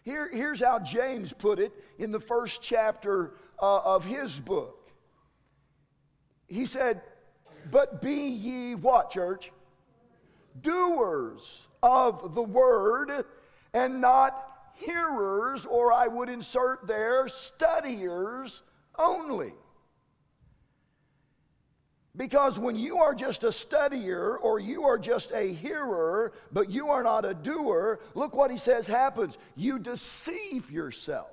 Here, 0.01 0.29
here's 0.29 0.59
how 0.59 0.79
James 0.79 1.31
put 1.31 1.59
it 1.59 1.71
in 1.97 2.11
the 2.11 2.19
first 2.19 2.61
chapter 2.61 3.35
uh, 3.61 3.77
of 3.79 4.03
his 4.03 4.39
book. 4.39 4.91
He 6.47 6.65
said, 6.65 7.01
But 7.71 8.01
be 8.01 8.27
ye 8.27 8.75
what, 8.75 9.11
church? 9.11 9.51
Doers 10.61 11.67
of 11.81 12.35
the 12.35 12.43
word 12.43 13.25
and 13.73 14.01
not 14.01 14.71
hearers, 14.73 15.65
or 15.65 15.93
I 15.93 16.07
would 16.07 16.29
insert 16.29 16.85
there, 16.87 17.27
studiers 17.27 18.61
only. 18.97 19.53
Because 22.15 22.59
when 22.59 22.75
you 22.75 22.99
are 22.99 23.15
just 23.15 23.43
a 23.43 23.47
studier 23.47 24.37
or 24.39 24.59
you 24.59 24.83
are 24.83 24.99
just 24.99 25.31
a 25.31 25.51
hearer, 25.51 26.31
but 26.51 26.69
you 26.69 26.89
are 26.89 27.01
not 27.01 27.25
a 27.25 27.33
doer, 27.33 27.99
look 28.13 28.35
what 28.35 28.51
he 28.51 28.57
says 28.57 28.85
happens. 28.85 29.35
You 29.55 29.79
deceive 29.79 30.69
yourself. 30.69 31.31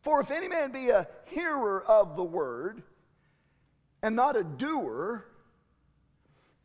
For 0.00 0.18
if 0.20 0.32
any 0.32 0.48
man 0.48 0.72
be 0.72 0.90
a 0.90 1.06
hearer 1.26 1.82
of 1.84 2.16
the 2.16 2.24
word 2.24 2.82
and 4.02 4.16
not 4.16 4.36
a 4.36 4.42
doer, 4.42 5.24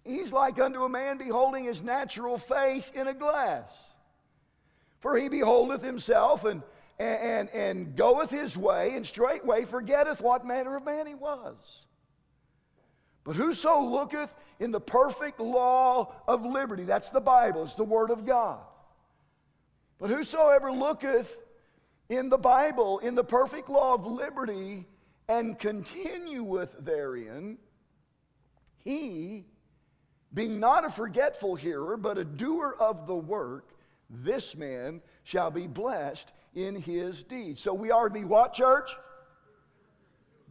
he's 0.03 0.33
like 0.33 0.59
unto 0.59 0.83
a 0.83 0.89
man 0.89 1.19
beholding 1.19 1.65
his 1.65 1.83
natural 1.83 2.39
face 2.39 2.91
in 2.95 3.05
a 3.05 3.13
glass. 3.13 3.71
For 4.99 5.15
he 5.15 5.29
beholdeth 5.29 5.83
himself 5.83 6.43
and, 6.43 6.63
and, 6.97 7.49
and, 7.49 7.95
goeth 7.95 8.31
his 8.31 8.57
way, 8.57 8.95
and 8.95 9.05
straightway 9.05 9.65
forgetteth 9.65 10.19
what 10.19 10.43
manner 10.43 10.75
of 10.75 10.83
man 10.83 11.05
he 11.05 11.13
was. 11.13 11.85
But 13.27 13.35
whoso 13.35 13.81
looketh 13.81 14.33
in 14.57 14.71
the 14.71 14.79
perfect 14.79 15.41
law 15.41 16.13
of 16.29 16.45
liberty, 16.45 16.85
that's 16.85 17.09
the 17.09 17.19
Bible, 17.19 17.63
it's 17.63 17.73
the 17.73 17.83
Word 17.83 18.09
of 18.09 18.25
God. 18.25 18.59
But 19.99 20.09
whosoever 20.09 20.71
looketh 20.71 21.35
in 22.07 22.29
the 22.29 22.37
Bible, 22.37 22.99
in 22.99 23.15
the 23.15 23.25
perfect 23.25 23.67
law 23.67 23.95
of 23.95 24.07
liberty, 24.07 24.85
and 25.27 25.59
continueth 25.59 26.73
therein, 26.79 27.57
he, 28.77 29.43
being 30.33 30.61
not 30.61 30.85
a 30.85 30.89
forgetful 30.89 31.55
hearer, 31.55 31.97
but 31.97 32.17
a 32.17 32.23
doer 32.23 32.77
of 32.79 33.07
the 33.07 33.15
work, 33.15 33.71
this 34.09 34.55
man 34.55 35.01
shall 35.25 35.51
be 35.51 35.67
blessed 35.67 36.31
in 36.55 36.77
his 36.77 37.25
deed. 37.25 37.59
So 37.59 37.73
we 37.73 37.91
are 37.91 38.07
to 38.07 38.13
be 38.13 38.23
what, 38.23 38.53
church? 38.53 38.89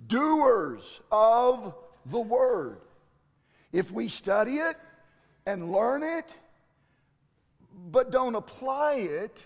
Doers 0.07 1.01
of 1.11 1.75
the 2.11 2.21
Word. 2.21 2.79
If 3.73 3.91
we 3.91 4.09
study 4.09 4.57
it 4.57 4.77
and 5.45 5.73
learn 5.73 6.03
it, 6.03 6.27
but 7.91 8.11
don't 8.11 8.35
apply 8.35 8.95
it, 8.95 9.45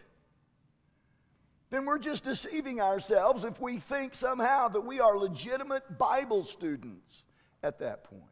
then 1.71 1.85
we're 1.85 1.99
just 1.99 2.25
deceiving 2.25 2.81
ourselves 2.81 3.45
if 3.45 3.61
we 3.61 3.79
think 3.79 4.15
somehow 4.15 4.69
that 4.69 4.81
we 4.81 5.01
are 5.01 5.17
legitimate 5.17 5.99
Bible 5.99 6.43
students 6.43 7.23
at 7.63 7.79
that 7.79 8.05
point. 8.05 8.23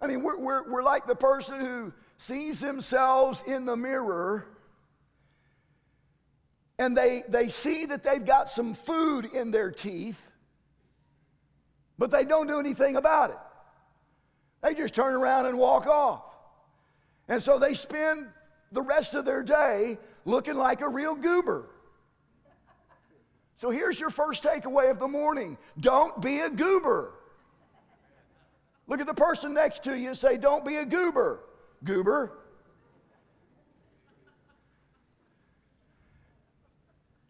I 0.00 0.06
mean, 0.06 0.22
we're, 0.22 0.38
we're, 0.38 0.70
we're 0.70 0.82
like 0.82 1.06
the 1.06 1.14
person 1.14 1.60
who 1.60 1.92
sees 2.18 2.60
themselves 2.60 3.42
in 3.46 3.64
the 3.64 3.76
mirror 3.76 4.46
and 6.78 6.96
they, 6.96 7.24
they 7.28 7.48
see 7.48 7.86
that 7.86 8.02
they've 8.02 8.24
got 8.24 8.48
some 8.48 8.74
food 8.74 9.24
in 9.24 9.50
their 9.50 9.70
teeth 9.70 10.22
but 11.98 12.10
they 12.10 12.24
don't 12.24 12.46
do 12.46 12.58
anything 12.58 12.96
about 12.96 13.30
it. 13.30 13.38
They 14.62 14.74
just 14.74 14.94
turn 14.94 15.14
around 15.14 15.46
and 15.46 15.58
walk 15.58 15.86
off. 15.86 16.22
And 17.28 17.42
so 17.42 17.58
they 17.58 17.74
spend 17.74 18.26
the 18.72 18.82
rest 18.82 19.14
of 19.14 19.24
their 19.24 19.42
day 19.42 19.98
looking 20.24 20.54
like 20.54 20.80
a 20.80 20.88
real 20.88 21.14
goober. 21.14 21.70
So 23.58 23.70
here's 23.70 23.98
your 23.98 24.10
first 24.10 24.42
takeaway 24.42 24.90
of 24.90 24.98
the 24.98 25.08
morning 25.08 25.56
don't 25.80 26.20
be 26.20 26.40
a 26.40 26.50
goober. 26.50 27.14
Look 28.86 29.00
at 29.00 29.06
the 29.06 29.14
person 29.14 29.54
next 29.54 29.82
to 29.84 29.96
you 29.96 30.08
and 30.08 30.18
say, 30.18 30.36
Don't 30.36 30.64
be 30.64 30.76
a 30.76 30.84
goober. 30.84 31.40
Goober. 31.82 32.38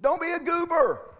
Don't 0.01 0.21
be 0.21 0.31
a 0.31 0.39
goober. 0.39 1.16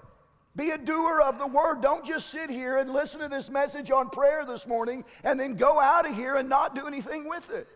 Be 0.57 0.71
a 0.71 0.79
doer 0.79 1.21
of 1.21 1.39
the 1.39 1.47
word. 1.47 1.83
Don't 1.83 2.05
just 2.05 2.31
sit 2.31 2.49
here 2.49 2.79
and 2.79 2.91
listen 2.91 3.21
to 3.21 3.29
this 3.29 3.51
message 3.51 3.91
on 3.91 4.09
prayer 4.09 4.47
this 4.47 4.67
morning 4.67 5.05
and 5.23 5.39
then 5.39 5.57
go 5.57 5.79
out 5.79 6.09
of 6.09 6.17
here 6.17 6.37
and 6.37 6.49
not 6.49 6.75
do 6.75 6.87
anything 6.87 7.29
with 7.29 7.51
it. 7.51 7.69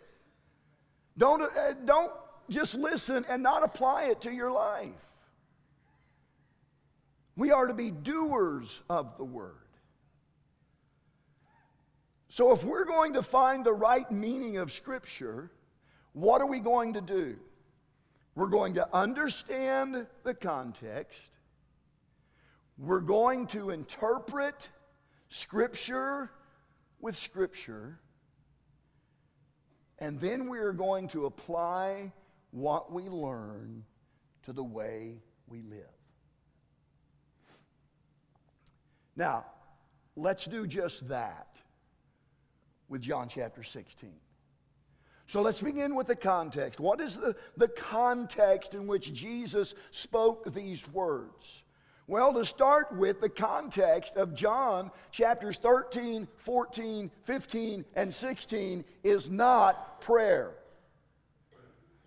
Don't, 1.18 1.42
uh, 1.42 1.74
don't 1.84 2.10
just 2.48 2.74
listen 2.74 3.26
and 3.28 3.42
not 3.42 3.62
apply 3.62 4.04
it 4.04 4.22
to 4.22 4.32
your 4.32 4.50
life. 4.50 4.88
We 7.36 7.50
are 7.50 7.66
to 7.66 7.74
be 7.74 7.90
doers 7.90 8.82
of 8.88 9.18
the 9.18 9.24
word. 9.24 9.54
So, 12.28 12.52
if 12.52 12.64
we're 12.64 12.84
going 12.84 13.14
to 13.14 13.22
find 13.22 13.64
the 13.64 13.72
right 13.72 14.10
meaning 14.10 14.56
of 14.56 14.70
Scripture, 14.70 15.50
what 16.12 16.40
are 16.40 16.46
we 16.46 16.60
going 16.60 16.94
to 16.94 17.00
do? 17.00 17.36
We're 18.34 18.46
going 18.46 18.74
to 18.74 18.88
understand 18.94 20.06
the 20.22 20.34
context. 20.34 21.20
We're 22.80 23.00
going 23.00 23.46
to 23.48 23.68
interpret 23.68 24.70
Scripture 25.28 26.30
with 26.98 27.14
Scripture. 27.14 28.00
And 29.98 30.18
then 30.18 30.48
we 30.48 30.60
are 30.60 30.72
going 30.72 31.08
to 31.08 31.26
apply 31.26 32.10
what 32.52 32.90
we 32.90 33.02
learn 33.02 33.84
to 34.44 34.54
the 34.54 34.64
way 34.64 35.18
we 35.46 35.60
live. 35.60 35.84
Now, 39.14 39.44
let's 40.16 40.46
do 40.46 40.66
just 40.66 41.06
that 41.08 41.48
with 42.88 43.02
John 43.02 43.28
chapter 43.28 43.62
16. 43.62 44.10
So 45.26 45.42
let's 45.42 45.60
begin 45.60 45.94
with 45.94 46.06
the 46.06 46.16
context. 46.16 46.80
What 46.80 47.02
is 47.02 47.18
the, 47.18 47.36
the 47.58 47.68
context 47.68 48.72
in 48.72 48.86
which 48.86 49.12
Jesus 49.12 49.74
spoke 49.90 50.54
these 50.54 50.88
words? 50.88 51.62
Well, 52.10 52.34
to 52.34 52.44
start 52.44 52.92
with, 52.96 53.20
the 53.20 53.28
context 53.28 54.16
of 54.16 54.34
John 54.34 54.90
chapters 55.12 55.58
13, 55.58 56.26
14, 56.38 57.08
15, 57.22 57.84
and 57.94 58.12
16 58.12 58.84
is 59.04 59.30
not 59.30 60.00
prayer. 60.00 60.50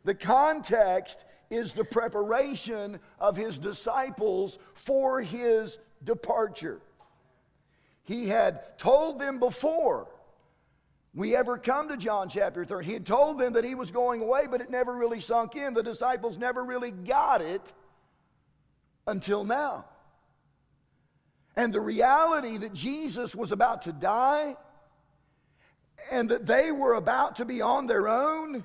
The 0.03 0.13
context 0.13 1.23
is 1.49 1.71
the 1.71 1.85
preparation 1.85 2.99
of 3.17 3.37
his 3.37 3.57
disciples 3.57 4.59
for 4.73 5.21
his 5.21 5.77
departure. 6.03 6.81
He 8.03 8.27
had 8.27 8.77
told 8.77 9.19
them 9.19 9.39
before 9.39 10.09
we 11.15 11.33
ever 11.33 11.57
come 11.57 11.87
to 11.87 11.95
John 11.95 12.27
chapter 12.27 12.65
3. 12.65 12.83
He 12.83 12.91
had 12.91 13.05
told 13.05 13.39
them 13.39 13.53
that 13.53 13.63
he 13.63 13.73
was 13.73 13.89
going 13.89 14.19
away, 14.19 14.47
but 14.51 14.59
it 14.59 14.69
never 14.69 14.93
really 14.93 15.21
sunk 15.21 15.55
in. 15.55 15.73
The 15.73 15.81
disciples 15.81 16.37
never 16.37 16.61
really 16.61 16.91
got 16.91 17.41
it 17.41 17.71
until 19.07 19.45
now. 19.45 19.85
And 21.55 21.71
the 21.71 21.81
reality 21.81 22.57
that 22.57 22.73
Jesus 22.73 23.35
was 23.35 23.51
about 23.51 23.83
to 23.83 23.91
die 23.91 24.55
and 26.11 26.29
that 26.29 26.45
they 26.45 26.71
were 26.71 26.95
about 26.95 27.37
to 27.37 27.45
be 27.45 27.61
on 27.61 27.87
their 27.87 28.07
own 28.07 28.63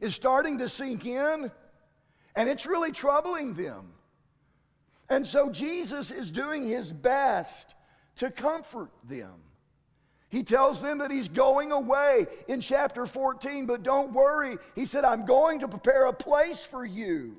is 0.00 0.14
starting 0.14 0.58
to 0.58 0.68
sink 0.68 1.06
in, 1.06 1.50
and 2.36 2.48
it's 2.48 2.66
really 2.66 2.92
troubling 2.92 3.54
them. 3.54 3.92
And 5.08 5.26
so 5.26 5.50
Jesus 5.50 6.10
is 6.10 6.30
doing 6.30 6.66
his 6.66 6.92
best 6.92 7.74
to 8.16 8.30
comfort 8.30 8.90
them. 9.04 9.32
He 10.28 10.42
tells 10.42 10.82
them 10.82 10.98
that 10.98 11.10
he's 11.10 11.28
going 11.28 11.72
away 11.72 12.26
in 12.48 12.60
chapter 12.60 13.06
14, 13.06 13.66
but 13.66 13.82
don't 13.82 14.12
worry. 14.12 14.58
He 14.74 14.84
said, 14.84 15.04
I'm 15.04 15.24
going 15.24 15.60
to 15.60 15.68
prepare 15.68 16.06
a 16.06 16.12
place 16.12 16.64
for 16.64 16.84
you. 16.84 17.36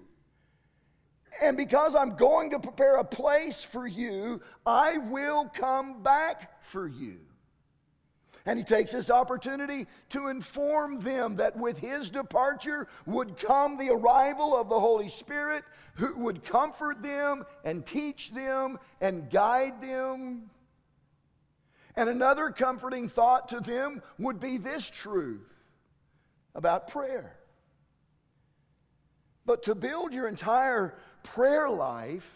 And 1.41 1.57
because 1.57 1.95
I'm 1.95 2.15
going 2.15 2.51
to 2.51 2.59
prepare 2.59 2.95
a 2.97 3.03
place 3.03 3.61
for 3.61 3.85
you, 3.85 4.41
I 4.65 4.97
will 4.97 5.45
come 5.45 6.01
back 6.01 6.63
for 6.63 6.87
you. 6.87 7.17
And 8.45 8.59
he 8.59 8.63
takes 8.63 8.91
this 8.91 9.09
opportunity 9.09 9.87
to 10.09 10.27
inform 10.27 10.99
them 10.99 11.37
that 11.37 11.57
with 11.57 11.79
his 11.79 12.09
departure 12.09 12.87
would 13.05 13.37
come 13.37 13.77
the 13.77 13.89
arrival 13.89 14.55
of 14.55 14.69
the 14.69 14.79
Holy 14.79 15.09
Spirit 15.09 15.63
who 15.95 16.15
would 16.17 16.43
comfort 16.43 17.01
them 17.01 17.43
and 17.63 17.85
teach 17.85 18.31
them 18.33 18.77
and 19.01 19.29
guide 19.31 19.81
them 19.81 20.49
and 21.95 22.09
another 22.09 22.49
comforting 22.49 23.07
thought 23.07 23.49
to 23.49 23.59
them 23.59 24.01
would 24.17 24.39
be 24.39 24.57
this 24.57 24.89
truth 24.89 25.47
about 26.53 26.87
prayer. 26.87 27.37
But 29.45 29.63
to 29.63 29.75
build 29.75 30.13
your 30.13 30.27
entire 30.27 30.95
prayer 31.25 31.69
life 31.69 32.29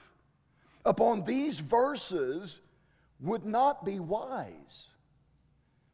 upon 0.85 1.23
these 1.23 1.59
verses 1.59 2.59
would 3.21 3.45
not 3.45 3.85
be 3.85 3.99
wise. 3.99 4.89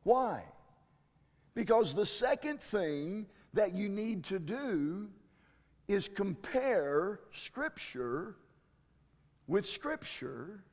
Why? 0.03 0.43
Because 1.53 1.93
the 1.93 2.05
second 2.05 2.60
thing 2.60 3.27
that 3.53 3.73
you 3.75 3.89
need 3.89 4.23
to 4.25 4.39
do 4.39 5.10
is 5.88 6.08
compare 6.08 7.19
Scripture 7.31 8.36
with 9.47 9.65
Scripture 9.65 10.63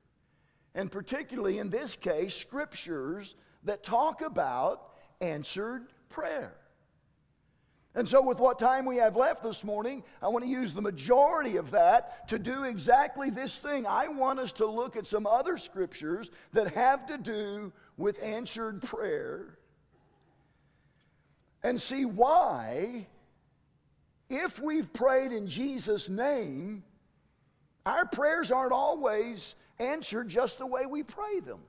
and 0.74 0.90
particularly 0.90 1.58
in 1.58 1.70
this 1.70 1.96
case, 1.96 2.34
scriptures 2.34 3.34
that 3.64 3.82
talk 3.82 4.22
about 4.22 4.94
answered 5.20 5.86
prayer. 6.08 6.54
And 7.94 8.08
so, 8.08 8.22
with 8.22 8.38
what 8.38 8.58
time 8.58 8.86
we 8.86 8.96
have 8.96 9.16
left 9.16 9.42
this 9.42 9.62
morning, 9.62 10.02
I 10.22 10.28
want 10.28 10.44
to 10.44 10.50
use 10.50 10.72
the 10.72 10.80
majority 10.80 11.56
of 11.56 11.72
that 11.72 12.26
to 12.28 12.38
do 12.38 12.64
exactly 12.64 13.28
this 13.28 13.60
thing. 13.60 13.86
I 13.86 14.08
want 14.08 14.40
us 14.40 14.52
to 14.52 14.66
look 14.66 14.96
at 14.96 15.06
some 15.06 15.26
other 15.26 15.58
scriptures 15.58 16.30
that 16.54 16.72
have 16.74 17.06
to 17.08 17.18
do 17.18 17.72
with 17.98 18.22
answered 18.22 18.80
prayer 18.80 19.58
and 21.62 21.80
see 21.80 22.06
why, 22.06 23.06
if 24.30 24.58
we've 24.58 24.90
prayed 24.94 25.32
in 25.32 25.46
Jesus' 25.46 26.08
name, 26.08 26.84
our 27.84 28.06
prayers 28.06 28.50
aren't 28.50 28.72
always 28.72 29.54
answered 29.78 30.28
just 30.28 30.58
the 30.58 30.66
way 30.66 30.86
we 30.86 31.02
pray 31.02 31.40
them. 31.40 31.60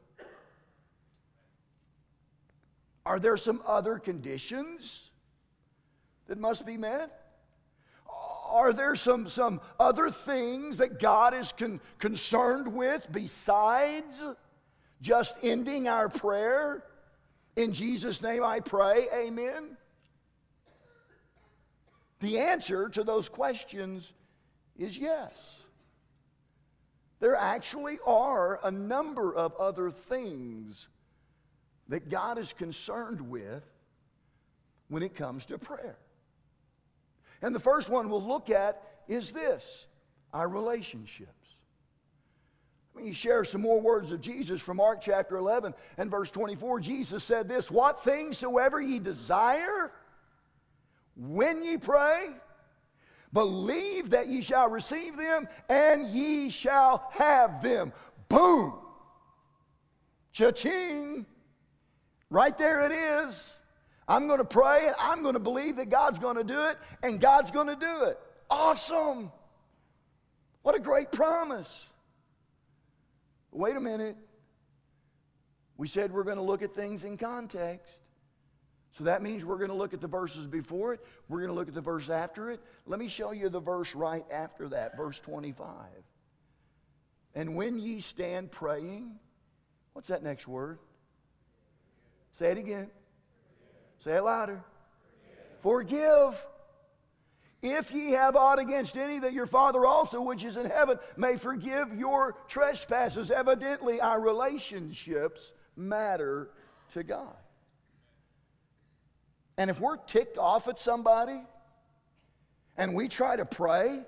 Are 3.06 3.20
there 3.20 3.36
some 3.36 3.62
other 3.68 4.00
conditions 4.00 5.10
that 6.28 6.40
must 6.40 6.66
be 6.66 6.78
met? 6.78 7.20
Are 8.50 8.72
there 8.72 8.96
some, 8.96 9.28
some 9.28 9.62
other 9.80 10.10
things 10.10 10.78
that 10.78 11.00
God 11.00 11.34
is 11.34 11.52
con- 11.52 11.82
concerned 11.98 12.74
with 12.74 13.08
besides 13.12 14.22
just 15.02 15.36
ending 15.42 15.88
our 15.88 16.08
prayer? 16.08 16.84
In 17.56 17.74
Jesus' 17.74 18.22
name 18.22 18.44
I 18.44 18.60
pray, 18.60 19.08
amen. 19.14 19.78
The 22.20 22.40
answer 22.40 22.90
to 22.90 23.04
those 23.04 23.28
questions 23.28 24.14
is 24.78 24.98
yes. 24.98 25.34
There 27.20 27.36
actually 27.36 28.00
are 28.06 28.60
a 28.64 28.72
number 28.72 29.34
of 29.34 29.56
other 29.56 29.90
things 29.90 30.88
that 31.88 32.10
God 32.10 32.38
is 32.38 32.54
concerned 32.54 33.22
with 33.22 33.64
when 34.90 35.04
it 35.04 35.16
comes 35.16 35.46
to 35.48 35.58
prayer. 35.58 35.98
And 37.44 37.54
the 37.54 37.60
first 37.60 37.90
one 37.90 38.10
we'll 38.10 38.24
look 38.24 38.50
at 38.50 38.82
is 39.08 39.32
this 39.32 39.86
our 40.34 40.48
relationships. 40.48 41.30
Let 42.96 43.06
me 43.06 43.14
share 43.14 43.44
some 43.44 43.62
more 43.62 43.80
words 43.80 44.12
of 44.12 44.22
Jesus 44.22 44.62
from 44.62 44.78
Mark 44.78 45.02
chapter 45.02 45.38
11 45.38 45.74
and 45.98 46.10
verse 46.10 46.32
24. 46.32 46.80
Jesus 46.80 47.24
said 47.24 47.48
this 47.48 47.70
What 47.70 48.04
things 48.04 48.40
soever 48.40 48.82
ye 48.82 48.98
desire 48.98 49.92
when 51.16 51.64
ye 51.64 51.78
pray, 51.78 52.30
Believe 53.34 54.12
that 54.12 54.28
ye 54.28 54.42
shall 54.42 54.70
receive 54.70 55.18
them, 55.18 55.48
and 55.68 56.08
ye 56.08 56.52
shall 56.52 57.10
have 57.14 57.64
them. 57.64 57.92
Boom! 58.30 58.74
Cha-ching! 60.32 61.26
Right 62.30 62.56
there 62.56 62.82
it 62.82 62.92
is. 62.92 63.54
I'm 64.14 64.28
going 64.28 64.38
to 64.38 64.46
pray 64.46 64.86
and 64.86 64.96
I'm 65.00 65.24
going 65.24 65.34
to 65.34 65.40
believe 65.40 65.78
that 65.78 65.90
God's 65.90 66.20
going 66.20 66.38
to 66.38 66.44
do 66.44 66.66
it, 66.66 66.78
and 67.02 67.20
God's 67.20 67.50
going 67.50 67.66
to 67.66 67.76
do 67.76 68.04
it. 68.04 68.20
Awesome! 68.48 69.32
What 70.62 70.76
a 70.76 70.80
great 70.80 71.12
promise. 71.12 71.72
Wait 73.52 73.76
a 73.76 73.80
minute. 73.80 74.16
We 75.78 75.88
said 75.88 76.12
we're 76.12 76.26
going 76.26 76.38
to 76.38 76.44
look 76.44 76.62
at 76.62 76.76
things 76.76 77.04
in 77.04 77.18
context. 77.18 77.92
So 79.00 79.06
that 79.06 79.24
means 79.24 79.44
we're 79.44 79.58
going 79.58 79.72
to 79.72 79.76
look 79.76 79.96
at 79.96 80.02
the 80.02 80.08
verses 80.08 80.46
before 80.46 80.94
it. 80.94 81.00
We're 81.28 81.40
going 81.40 81.50
to 81.50 81.56
look 81.56 81.68
at 81.68 81.74
the 81.74 81.82
verse 81.82 82.08
after 82.08 82.52
it. 82.52 82.62
Let 82.86 83.00
me 83.00 83.08
show 83.08 83.32
you 83.32 83.50
the 83.50 83.60
verse 83.60 83.96
right 83.96 84.26
after 84.32 84.70
that, 84.70 84.96
verse 84.96 85.20
25. 85.22 85.66
And 87.34 87.56
when 87.56 87.80
ye 87.80 88.00
stand 88.00 88.52
praying, 88.52 89.16
what's 89.94 90.10
that 90.10 90.22
next 90.22 90.48
word? 90.48 90.78
Say 92.38 92.52
it 92.52 92.60
again. 92.60 92.92
Say 94.04 94.16
it 94.16 94.24
louder. 94.24 94.64
Forgive. 95.62 96.44
If 97.62 97.94
ye 97.94 98.12
have 98.12 98.36
aught 98.36 98.60
against 98.60 98.98
any, 98.98 99.20
that 99.20 99.32
your 99.32 99.46
Father 99.46 99.86
also, 99.86 100.22
which 100.22 100.44
is 100.44 100.58
in 100.58 100.66
heaven, 100.66 101.00
may 101.16 101.38
forgive 101.38 101.98
your 101.98 102.36
trespasses. 102.50 103.32
Evidently, 103.32 104.02
our 104.02 104.20
relationships 104.20 105.54
matter 105.78 106.50
to 106.94 107.04
God. 107.04 107.36
And 109.58 109.70
if 109.70 109.80
we're 109.80 109.98
ticked 109.98 110.38
off 110.38 110.68
at 110.68 110.78
somebody 110.78 111.42
and 112.76 112.94
we 112.94 113.08
try 113.08 113.38
to 113.38 113.46
pray, 113.46 114.02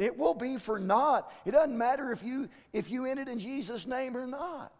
it 0.00 0.18
will 0.18 0.34
be 0.34 0.56
for 0.56 0.80
naught. 0.80 1.32
It 1.44 1.52
doesn't 1.52 1.76
matter 1.76 2.10
if 2.10 2.22
you 2.24 2.48
if 2.72 2.90
you 2.90 3.04
end 3.04 3.20
it 3.20 3.28
in 3.28 3.38
Jesus' 3.38 3.86
name 3.86 4.16
or 4.16 4.26
not. 4.26 4.72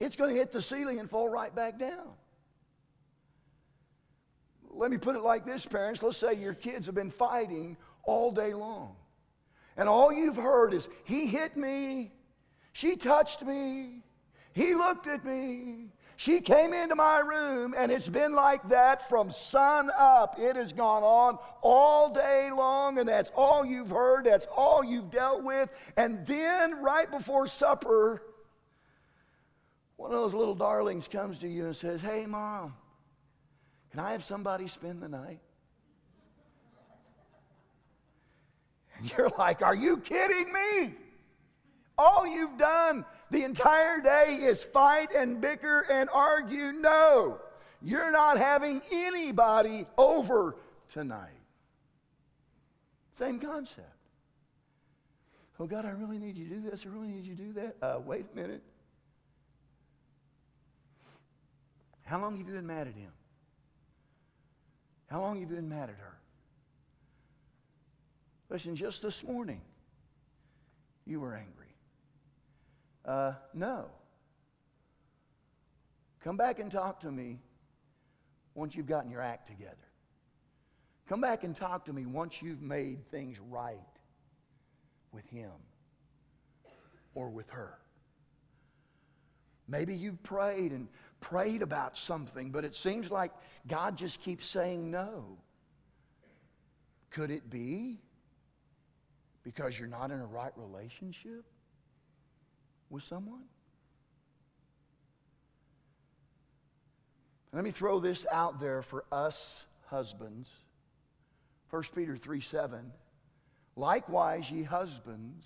It's 0.00 0.16
going 0.16 0.30
to 0.30 0.36
hit 0.36 0.50
the 0.50 0.62
ceiling 0.62 0.98
and 0.98 1.08
fall 1.08 1.28
right 1.28 1.54
back 1.54 1.78
down. 1.78 2.08
Let 4.72 4.90
me 4.90 4.96
put 4.96 5.14
it 5.14 5.22
like 5.22 5.44
this, 5.44 5.66
parents. 5.66 6.02
Let's 6.02 6.16
say 6.16 6.34
your 6.34 6.54
kids 6.54 6.86
have 6.86 6.94
been 6.94 7.10
fighting 7.10 7.76
all 8.04 8.32
day 8.32 8.54
long. 8.54 8.96
And 9.76 9.88
all 9.88 10.12
you've 10.12 10.36
heard 10.36 10.72
is, 10.72 10.88
he 11.04 11.26
hit 11.26 11.56
me, 11.56 12.12
she 12.72 12.96
touched 12.96 13.42
me, 13.42 14.02
he 14.52 14.74
looked 14.74 15.06
at 15.06 15.24
me, 15.24 15.88
she 16.16 16.40
came 16.40 16.74
into 16.74 16.94
my 16.94 17.20
room, 17.20 17.74
and 17.76 17.90
it's 17.90 18.08
been 18.08 18.34
like 18.34 18.68
that 18.68 19.08
from 19.08 19.30
sun 19.30 19.90
up. 19.96 20.38
It 20.38 20.56
has 20.56 20.72
gone 20.72 21.02
on 21.02 21.38
all 21.62 22.12
day 22.12 22.50
long, 22.54 22.98
and 22.98 23.08
that's 23.08 23.30
all 23.34 23.64
you've 23.64 23.90
heard, 23.90 24.24
that's 24.24 24.46
all 24.54 24.84
you've 24.84 25.10
dealt 25.10 25.42
with. 25.42 25.70
And 25.96 26.26
then, 26.26 26.82
right 26.82 27.10
before 27.10 27.46
supper, 27.46 28.22
one 30.00 30.12
of 30.12 30.18
those 30.18 30.32
little 30.32 30.54
darlings 30.54 31.06
comes 31.06 31.40
to 31.40 31.46
you 31.46 31.66
and 31.66 31.76
says, 31.76 32.00
Hey, 32.00 32.24
mom, 32.24 32.72
can 33.90 34.00
I 34.00 34.12
have 34.12 34.24
somebody 34.24 34.66
spend 34.66 35.02
the 35.02 35.08
night? 35.08 35.40
And 38.96 39.12
you're 39.12 39.28
like, 39.36 39.60
Are 39.60 39.74
you 39.74 39.98
kidding 39.98 40.50
me? 40.50 40.94
All 41.98 42.26
you've 42.26 42.56
done 42.56 43.04
the 43.30 43.44
entire 43.44 44.00
day 44.00 44.38
is 44.40 44.64
fight 44.64 45.10
and 45.14 45.38
bicker 45.38 45.84
and 45.90 46.08
argue. 46.14 46.72
No, 46.72 47.38
you're 47.82 48.10
not 48.10 48.38
having 48.38 48.80
anybody 48.90 49.84
over 49.98 50.56
tonight. 50.88 51.28
Same 53.18 53.38
concept. 53.38 53.86
Oh, 55.58 55.66
God, 55.66 55.84
I 55.84 55.90
really 55.90 56.16
need 56.16 56.38
you 56.38 56.48
to 56.48 56.54
do 56.54 56.70
this. 56.70 56.86
I 56.86 56.88
really 56.88 57.08
need 57.08 57.26
you 57.26 57.34
to 57.34 57.42
do 57.42 57.52
that. 57.52 57.76
Uh, 57.82 58.00
wait 58.02 58.24
a 58.32 58.34
minute. 58.34 58.62
How 62.10 62.20
long 62.20 62.36
have 62.36 62.44
you 62.44 62.52
been 62.52 62.66
mad 62.66 62.88
at 62.88 62.94
him? 62.96 63.12
How 65.06 65.20
long 65.20 65.40
have 65.40 65.48
you 65.48 65.54
been 65.54 65.68
mad 65.68 65.90
at 65.90 65.94
her? 65.94 66.18
Listen, 68.48 68.74
just 68.74 69.00
this 69.00 69.22
morning, 69.22 69.60
you 71.06 71.20
were 71.20 71.36
angry. 71.36 71.72
Uh, 73.04 73.34
no. 73.54 73.84
Come 76.24 76.36
back 76.36 76.58
and 76.58 76.68
talk 76.68 76.98
to 77.02 77.12
me 77.12 77.38
once 78.56 78.74
you've 78.74 78.88
gotten 78.88 79.08
your 79.08 79.22
act 79.22 79.46
together. 79.46 79.76
Come 81.08 81.20
back 81.20 81.44
and 81.44 81.54
talk 81.54 81.84
to 81.84 81.92
me 81.92 82.06
once 82.06 82.42
you've 82.42 82.60
made 82.60 83.08
things 83.12 83.38
right 83.38 83.78
with 85.12 85.26
him 85.28 85.52
or 87.14 87.30
with 87.30 87.48
her. 87.50 87.78
Maybe 89.68 89.94
you've 89.94 90.20
prayed 90.24 90.72
and 90.72 90.88
prayed 91.20 91.62
about 91.62 91.96
something, 91.96 92.50
but 92.50 92.64
it 92.64 92.74
seems 92.74 93.10
like 93.10 93.32
God 93.66 93.96
just 93.96 94.20
keeps 94.20 94.46
saying 94.46 94.90
no. 94.90 95.38
Could 97.10 97.30
it 97.30 97.50
be 97.50 97.98
because 99.42 99.78
you're 99.78 99.88
not 99.88 100.10
in 100.10 100.20
a 100.20 100.26
right 100.26 100.52
relationship 100.56 101.44
with 102.88 103.02
someone? 103.02 103.44
Let 107.52 107.64
me 107.64 107.72
throw 107.72 107.98
this 107.98 108.26
out 108.30 108.60
there 108.60 108.82
for 108.82 109.04
us 109.10 109.64
husbands. 109.86 110.48
1 111.70 111.82
Peter 111.94 112.16
3 112.16 112.40
7. 112.40 112.92
Likewise, 113.76 114.50
ye 114.50 114.62
husbands, 114.62 115.44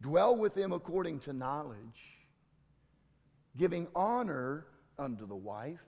dwell 0.00 0.34
with 0.36 0.54
them 0.54 0.72
according 0.72 1.20
to 1.20 1.32
knowledge 1.32 2.19
giving 3.56 3.86
honor 3.94 4.66
unto 4.98 5.26
the 5.26 5.36
wife 5.36 5.80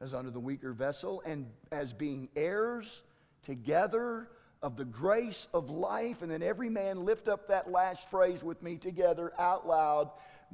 as 0.00 0.12
unto 0.12 0.30
the 0.30 0.40
weaker 0.40 0.72
vessel, 0.72 1.22
and 1.24 1.46
as 1.72 1.92
being 1.92 2.28
heirs 2.36 3.02
together 3.42 4.28
of 4.62 4.76
the 4.76 4.84
grace 4.84 5.48
of 5.54 5.70
life. 5.70 6.22
And 6.22 6.30
then 6.30 6.42
every 6.42 6.68
man 6.68 7.04
lift 7.04 7.28
up 7.28 7.48
that 7.48 7.70
last 7.70 8.08
phrase 8.10 8.42
with 8.42 8.62
me 8.62 8.76
together 8.76 9.32
out 9.38 9.66
loud 9.66 10.10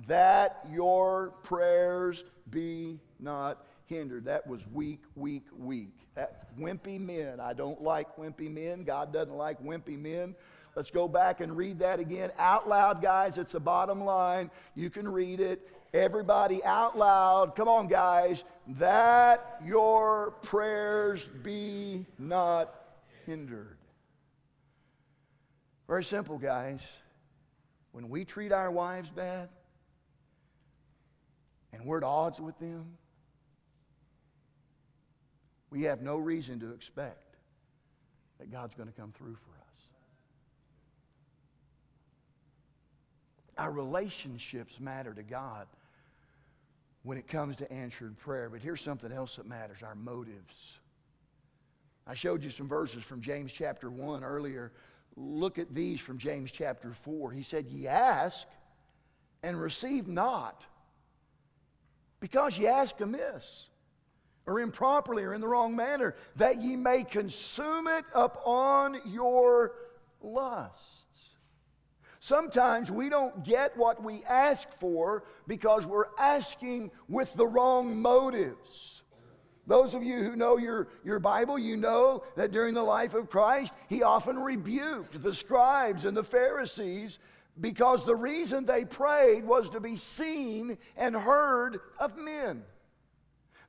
that 0.06 0.64
your 0.70 1.34
prayers 1.42 2.22
be 2.48 3.00
not 3.18 3.64
hindered. 3.86 4.26
That 4.26 4.46
was 4.46 4.66
weak, 4.68 5.02
weak, 5.16 5.46
weak. 5.56 5.94
That 6.14 6.56
wimpy 6.58 7.00
men. 7.00 7.40
I 7.40 7.52
don't 7.52 7.82
like 7.82 8.16
wimpy 8.16 8.52
men. 8.52 8.84
God 8.84 9.12
doesn't 9.12 9.34
like 9.34 9.62
wimpy 9.62 9.98
men. 9.98 10.34
Let's 10.76 10.90
go 10.90 11.08
back 11.08 11.40
and 11.40 11.56
read 11.56 11.80
that 11.80 11.98
again 11.98 12.30
out 12.38 12.68
loud, 12.68 13.02
guys. 13.02 13.36
It's 13.38 13.52
the 13.52 13.60
bottom 13.60 14.04
line. 14.04 14.50
You 14.74 14.90
can 14.90 15.08
read 15.08 15.40
it. 15.40 15.68
Everybody 15.92 16.62
out 16.62 16.96
loud, 16.96 17.56
come 17.56 17.66
on, 17.66 17.88
guys, 17.88 18.44
that 18.78 19.60
your 19.64 20.34
prayers 20.42 21.28
be 21.42 22.06
not 22.16 22.72
hindered. 23.26 23.76
Very 25.88 26.04
simple, 26.04 26.38
guys. 26.38 26.80
When 27.90 28.08
we 28.08 28.24
treat 28.24 28.52
our 28.52 28.70
wives 28.70 29.10
bad 29.10 29.48
and 31.72 31.84
we're 31.84 31.98
at 31.98 32.04
odds 32.04 32.40
with 32.40 32.56
them, 32.60 32.96
we 35.70 35.82
have 35.82 36.02
no 36.02 36.16
reason 36.16 36.60
to 36.60 36.72
expect 36.72 37.36
that 38.38 38.52
God's 38.52 38.74
going 38.76 38.88
to 38.88 38.94
come 38.94 39.12
through 39.12 39.34
for 39.34 39.50
us. 39.50 39.82
Our 43.58 43.72
relationships 43.72 44.78
matter 44.78 45.12
to 45.12 45.24
God 45.24 45.66
when 47.02 47.18
it 47.18 47.28
comes 47.28 47.56
to 47.56 47.72
answered 47.72 48.16
prayer. 48.18 48.48
But 48.50 48.60
here's 48.60 48.80
something 48.80 49.12
else 49.12 49.36
that 49.36 49.46
matters 49.46 49.78
our 49.82 49.94
motives. 49.94 50.78
I 52.06 52.14
showed 52.14 52.42
you 52.42 52.50
some 52.50 52.68
verses 52.68 53.02
from 53.02 53.20
James 53.20 53.52
chapter 53.52 53.90
1 53.90 54.24
earlier. 54.24 54.72
Look 55.16 55.58
at 55.58 55.74
these 55.74 56.00
from 56.00 56.18
James 56.18 56.50
chapter 56.50 56.92
4. 56.92 57.30
He 57.32 57.42
said, 57.42 57.66
Ye 57.66 57.86
ask 57.86 58.46
and 59.42 59.60
receive 59.60 60.06
not, 60.06 60.66
because 62.20 62.58
ye 62.58 62.66
ask 62.66 63.00
amiss, 63.00 63.68
or 64.46 64.60
improperly, 64.60 65.22
or 65.22 65.32
in 65.32 65.40
the 65.40 65.48
wrong 65.48 65.76
manner, 65.76 66.14
that 66.36 66.60
ye 66.60 66.76
may 66.76 67.04
consume 67.04 67.86
it 67.86 68.04
upon 68.14 69.00
your 69.06 69.72
lust. 70.20 70.99
Sometimes 72.20 72.90
we 72.90 73.08
don't 73.08 73.42
get 73.44 73.76
what 73.78 74.04
we 74.04 74.22
ask 74.28 74.70
for 74.78 75.24
because 75.48 75.86
we're 75.86 76.14
asking 76.18 76.90
with 77.08 77.32
the 77.34 77.46
wrong 77.46 78.00
motives. 78.00 79.02
Those 79.66 79.94
of 79.94 80.02
you 80.02 80.18
who 80.18 80.36
know 80.36 80.58
your, 80.58 80.88
your 81.02 81.18
Bible, 81.18 81.58
you 81.58 81.78
know 81.78 82.22
that 82.36 82.50
during 82.50 82.74
the 82.74 82.82
life 82.82 83.14
of 83.14 83.30
Christ, 83.30 83.72
he 83.88 84.02
often 84.02 84.38
rebuked 84.38 85.22
the 85.22 85.34
scribes 85.34 86.04
and 86.04 86.14
the 86.14 86.24
Pharisees 86.24 87.18
because 87.58 88.04
the 88.04 88.16
reason 88.16 88.66
they 88.66 88.84
prayed 88.84 89.44
was 89.44 89.70
to 89.70 89.80
be 89.80 89.96
seen 89.96 90.76
and 90.96 91.16
heard 91.16 91.80
of 91.98 92.18
men. 92.18 92.64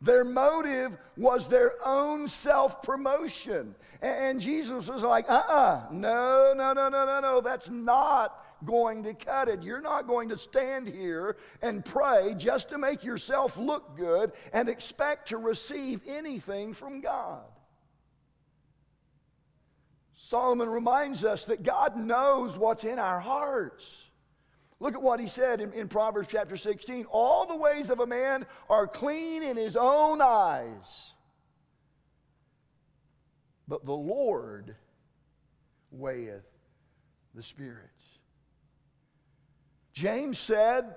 Their 0.02 0.24
motive 0.24 0.98
was 1.16 1.48
their 1.48 1.74
own 1.86 2.28
self 2.28 2.82
promotion. 2.82 3.76
And 4.02 4.42
Jesus 4.42 4.88
was 4.88 5.04
like, 5.04 5.30
uh 5.30 5.44
uh-uh, 5.48 5.54
uh, 5.54 5.82
no, 5.92 6.54
no, 6.56 6.74
no, 6.74 6.90
no, 6.90 7.06
no, 7.06 7.20
no, 7.20 7.42
that's 7.42 7.70
not 7.70 8.44
going 8.66 9.04
to 9.04 9.14
cut 9.14 9.48
it. 9.48 9.62
You're 9.62 9.82
not 9.82 10.08
going 10.08 10.30
to 10.30 10.38
stand 10.38 10.88
here 10.88 11.38
and 11.62 11.86
pray 11.86 12.34
just 12.36 12.70
to 12.70 12.80
make 12.80 13.04
yourself 13.04 13.58
look 13.58 13.96
good 13.96 14.32
and 14.54 14.70
expect 14.70 15.30
to 15.30 15.38
receive 15.38 16.02
anything 16.08 16.74
from 16.74 17.02
God. 17.02 17.44
Solomon 20.16 20.70
reminds 20.70 21.24
us 21.26 21.46
that 21.46 21.62
God 21.62 21.98
knows 21.98 22.58
what's 22.58 22.86
in 22.86 22.98
our 22.98 23.20
hearts. 23.20 24.01
Look 24.82 24.96
at 24.96 25.02
what 25.04 25.20
he 25.20 25.28
said 25.28 25.62
in, 25.62 25.72
in, 25.74 25.88
Proverbs 25.88 26.28
chapter 26.32 26.58
16. 26.58 27.06
All 27.12 27.46
the 27.46 27.56
ways 27.56 27.92
of 27.92 28.00
a 28.00 28.08
man 28.08 28.48
are 28.68 28.88
clean 28.88 29.44
in 29.44 29.56
his 29.56 29.76
own 29.76 30.22
eyes. 30.24 31.14
But 33.68 33.86
the 33.86 33.94
Lord 33.94 34.76
weigheth 35.92 36.48
the 37.36 37.44
spirits. 37.44 37.86
James 39.94 40.40
said 40.40 40.96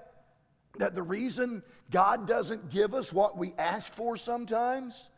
that 0.78 0.94
the 0.94 1.02
reason 1.02 1.62
God 1.90 2.26
doesn't 2.26 2.70
give 2.70 2.94
us 2.94 3.12
what 3.12 3.36
we 3.36 3.52
ask 3.58 3.92
for 3.92 4.16
sometimes 4.16 5.10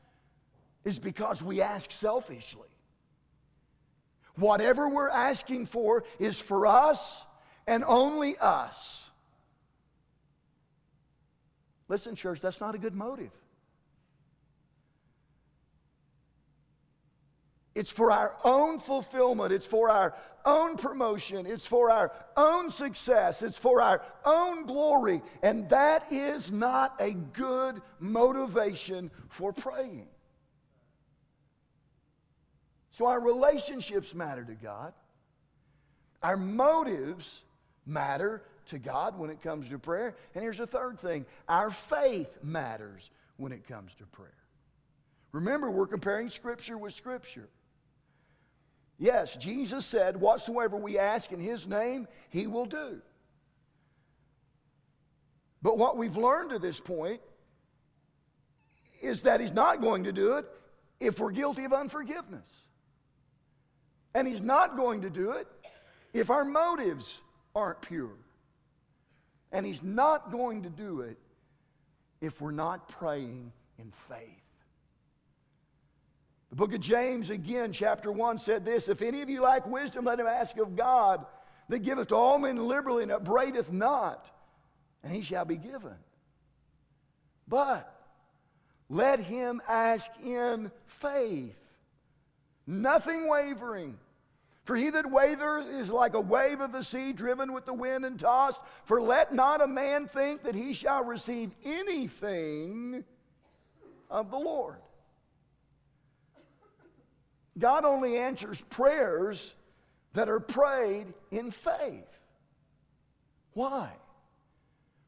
is 0.85 0.98
because 0.98 1.40
we 1.40 1.62
ask 1.62 1.92
selfishly. 1.92 2.68
Whatever 4.35 4.88
we're 4.88 5.09
asking 5.09 5.66
for 5.66 6.02
is 6.18 6.40
for 6.40 6.66
us 6.66 7.22
and 7.66 7.85
only 7.85 8.37
us. 8.38 9.11
Listen, 11.88 12.16
church, 12.16 12.40
that's 12.40 12.61
not 12.61 12.74
a 12.74 12.79
good 12.79 12.94
motive. 12.94 13.31
It's 17.74 17.90
for 17.90 18.11
our 18.11 18.35
own 18.42 18.79
fulfillment. 18.79 19.52
It's 19.52 19.66
for 19.66 19.90
our 19.90 20.14
own 20.46 20.79
promotion. 20.79 21.44
It's 21.44 21.66
for 21.66 21.90
our 21.90 22.11
own 22.37 22.70
success. 22.70 23.42
It's 23.42 23.59
for 23.59 23.83
our 23.83 24.02
own 24.24 24.64
glory. 24.64 25.20
And 25.42 25.68
that 25.68 26.11
is 26.11 26.50
not 26.50 26.94
a 26.98 27.12
good 27.12 27.83
motivation 28.00 29.11
for 29.29 29.52
praying. 29.52 30.07
So 32.92 33.07
our 33.07 33.20
relationships 33.20 34.14
matter 34.14 34.42
to 34.42 34.55
God. 34.55 34.94
Our 36.22 36.38
motives 36.38 37.42
matter 37.87 38.42
to 38.66 38.79
God 38.79 39.18
when 39.18 39.31
it 39.31 39.40
comes 39.40 39.68
to 39.70 39.79
prayer. 39.79 40.16
And 40.35 40.42
here's 40.42 40.59
the 40.59 40.66
third 40.66 40.99
thing 40.99 41.25
our 41.49 41.70
faith 41.70 42.37
matters 42.42 43.11
when 43.37 43.53
it 43.53 43.66
comes 43.66 43.94
to 43.96 44.05
prayer. 44.07 44.31
Remember, 45.33 45.70
we're 45.70 45.87
comparing 45.87 46.31
Scripture 46.31 46.79
with 46.79 46.94
Scripture. 46.94 47.49
Yes, 48.99 49.37
Jesus 49.37 49.85
said, 49.85 50.18
Whatsoever 50.18 50.77
we 50.77 50.99
ask 50.99 51.33
in 51.33 51.40
His 51.40 51.66
name, 51.66 52.09
He 52.31 52.46
will 52.46 52.66
do. 52.66 53.01
But 55.62 55.79
what 55.79 55.96
we've 55.96 56.16
learned 56.16 56.51
to 56.51 56.59
this 56.59 56.81
point 56.81 57.20
is 59.01 59.22
that 59.22 59.40
He's 59.40 59.53
not 59.53 59.83
going 59.83 60.05
to 60.05 60.12
do 60.12 60.35
it 60.35 60.46
if 61.01 61.20
we're 61.20 61.33
guilty 61.33 61.64
of 61.64 61.72
unforgiveness. 61.72 62.49
And 64.14 64.27
He's 64.27 64.42
not 64.42 64.77
going 64.77 65.03
to 65.03 65.11
do 65.11 65.33
it 65.33 65.46
if 66.14 66.31
our 66.31 66.44
motives 66.44 67.20
aren't 67.57 67.81
pure. 67.81 68.14
And 69.51 69.66
He's 69.66 69.83
not 69.83 70.31
going 70.31 70.62
to 70.62 70.71
do 70.71 71.01
it 71.01 71.16
if 72.21 72.40
we're 72.40 72.53
not 72.53 72.88
praying 72.88 73.53
in 73.79 73.92
faith. 74.09 74.42
The 76.51 76.57
book 76.57 76.73
of 76.75 76.81
James, 76.81 77.31
again, 77.31 77.73
chapter 77.73 78.12
1, 78.12 78.38
said 78.38 78.64
this 78.64 78.88
If 78.88 79.03
any 79.03 79.23
of 79.23 79.29
you 79.29 79.42
lack 79.42 79.66
wisdom, 79.66 80.05
let 80.05 80.21
him 80.21 80.27
ask 80.27 80.57
of 80.59 80.77
God, 80.77 81.27
that 81.69 81.81
giveth 81.81 82.09
to 82.09 82.14
all 82.14 82.38
men 82.38 82.69
liberally 82.69 83.03
and 83.03 83.11
upbraideth 83.11 83.73
not, 83.73 84.31
and 85.03 85.12
he 85.12 85.23
shall 85.23 85.45
be 85.45 85.57
given. 85.57 85.97
But 87.49 87.92
let 88.88 89.21
him 89.21 89.61
ask 89.69 90.11
in 90.25 90.71
faith, 90.87 91.59
nothing 92.66 93.29
wavering. 93.29 93.99
For 94.66 94.74
he 94.74 94.90
that 94.90 95.05
wavereth 95.05 95.72
is 95.81 95.90
like 95.90 96.14
a 96.14 96.20
wave 96.20 96.61
of 96.61 96.72
the 96.72 96.83
sea 96.83 97.12
driven 97.12 97.52
with 97.52 97.66
the 97.66 97.72
wind 97.72 98.05
and 98.05 98.18
tossed. 98.18 98.61
For 98.85 99.00
let 99.00 99.33
not 99.33 99.62
a 99.62 99.66
man 99.68 100.09
think 100.09 100.42
that 100.42 100.57
he 100.57 100.72
shall 100.72 101.05
receive 101.05 101.52
anything 101.64 103.05
of 104.11 104.33
the 104.33 104.38
Lord. 104.38 104.79
God 107.57 107.85
only 107.85 108.18
answers 108.18 108.61
prayers 108.68 109.55
that 110.14 110.29
are 110.29 110.40
prayed 110.40 111.14
in 111.31 111.52
faith. 111.52 112.18
Why? 113.52 113.92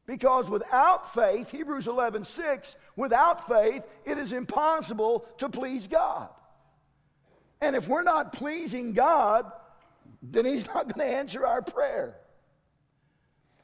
Because 0.05 0.49
without 0.49 1.13
faith, 1.13 1.51
Hebrews 1.51 1.85
11 1.85 2.23
6, 2.23 2.77
without 2.95 3.45
faith, 3.45 3.83
it 4.05 4.17
is 4.17 4.31
impossible 4.31 5.25
to 5.37 5.49
please 5.49 5.85
God. 5.85 6.29
And 7.61 7.75
if 7.75 7.87
we're 7.87 8.03
not 8.03 8.33
pleasing 8.33 8.93
God, 8.93 9.51
then 10.21 10.45
He's 10.45 10.65
not 10.67 10.93
going 10.93 11.09
to 11.09 11.15
answer 11.15 11.45
our 11.45 11.61
prayer. 11.61 12.17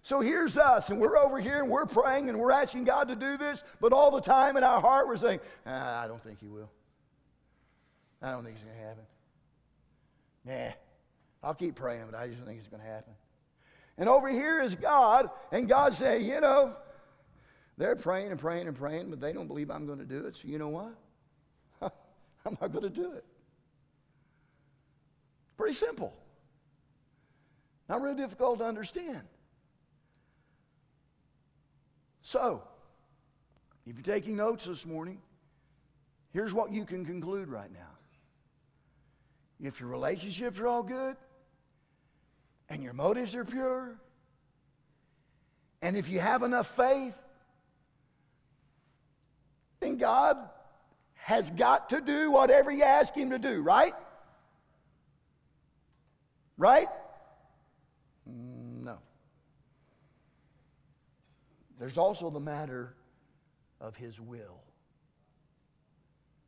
So 0.03 0.21
here's 0.21 0.55
us, 0.55 0.89
and 0.89 0.99
we're 0.99 1.17
over 1.17 1.39
here 1.39 1.59
and 1.59 1.69
we're 1.69 1.87
praying 1.87 2.29
and 2.29 2.39
we're 2.39 2.51
asking 2.51 2.83
God 2.83 3.07
to 3.07 3.15
do 3.15 3.37
this, 3.37 3.63
but 3.81 3.91
all 3.91 4.11
the 4.11 4.21
time 4.21 4.55
in 4.55 4.63
our 4.63 4.79
heart 4.79 5.07
we're 5.07 5.17
saying, 5.17 5.39
ah, 5.65 6.03
I 6.03 6.07
don't 6.07 6.23
think 6.23 6.39
He 6.39 6.47
will. 6.47 6.69
I 8.21 8.31
don't 8.31 8.43
think 8.43 8.55
it's 8.55 8.63
going 8.63 8.77
to 8.77 8.83
happen. 8.83 9.03
Nah, 10.45 11.47
I'll 11.47 11.55
keep 11.55 11.75
praying, 11.75 12.03
but 12.09 12.19
I 12.19 12.27
just 12.27 12.37
don't 12.37 12.47
think 12.47 12.59
it's 12.59 12.67
going 12.67 12.83
to 12.83 12.87
happen. 12.87 13.13
And 13.97 14.07
over 14.07 14.29
here 14.29 14.61
is 14.61 14.75
God, 14.75 15.29
and 15.51 15.67
God 15.67 15.93
saying, 15.93 16.25
you 16.25 16.39
know, 16.39 16.75
they're 17.77 17.95
praying 17.95 18.31
and 18.31 18.39
praying 18.39 18.67
and 18.67 18.75
praying, 18.75 19.09
but 19.09 19.19
they 19.19 19.33
don't 19.33 19.47
believe 19.47 19.71
I'm 19.71 19.85
going 19.87 19.99
to 19.99 20.05
do 20.05 20.25
it. 20.27 20.35
So 20.35 20.47
you 20.47 20.59
know 20.59 20.69
what? 20.69 20.93
I'm 22.45 22.57
not 22.61 22.71
going 22.71 22.83
to 22.83 22.89
do 22.89 23.11
it. 23.13 23.25
Pretty 25.57 25.75
simple. 25.75 26.13
Not 27.87 28.01
really 28.01 28.15
difficult 28.15 28.59
to 28.59 28.65
understand. 28.65 29.21
So, 32.21 32.63
if 33.85 33.95
you're 33.95 34.15
taking 34.15 34.35
notes 34.35 34.65
this 34.65 34.85
morning, 34.85 35.19
here's 36.33 36.53
what 36.53 36.71
you 36.71 36.85
can 36.85 37.05
conclude 37.05 37.47
right 37.47 37.71
now 37.71 37.79
if 39.61 39.79
your 39.79 39.87
relationships 39.87 40.59
are 40.59 40.67
all 40.67 40.83
good 40.83 41.15
and 42.67 42.83
your 42.83 42.93
motives 42.93 43.35
are 43.35 43.45
pure, 43.45 43.95
and 45.81 45.95
if 45.95 46.09
you 46.09 46.19
have 46.19 46.43
enough 46.43 46.75
faith, 46.75 47.13
then 49.79 49.97
God 49.97 50.37
has 51.13 51.49
got 51.51 51.91
to 51.91 52.01
do 52.01 52.31
whatever 52.31 52.71
you 52.71 52.83
ask 52.83 53.13
Him 53.15 53.29
to 53.29 53.39
do, 53.39 53.61
right? 53.61 53.93
Right? 56.57 56.87
No. 58.25 58.97
There's 61.79 61.97
also 61.97 62.29
the 62.29 62.39
matter 62.39 62.95
of 63.81 63.95
His 63.95 64.19
will. 64.19 64.61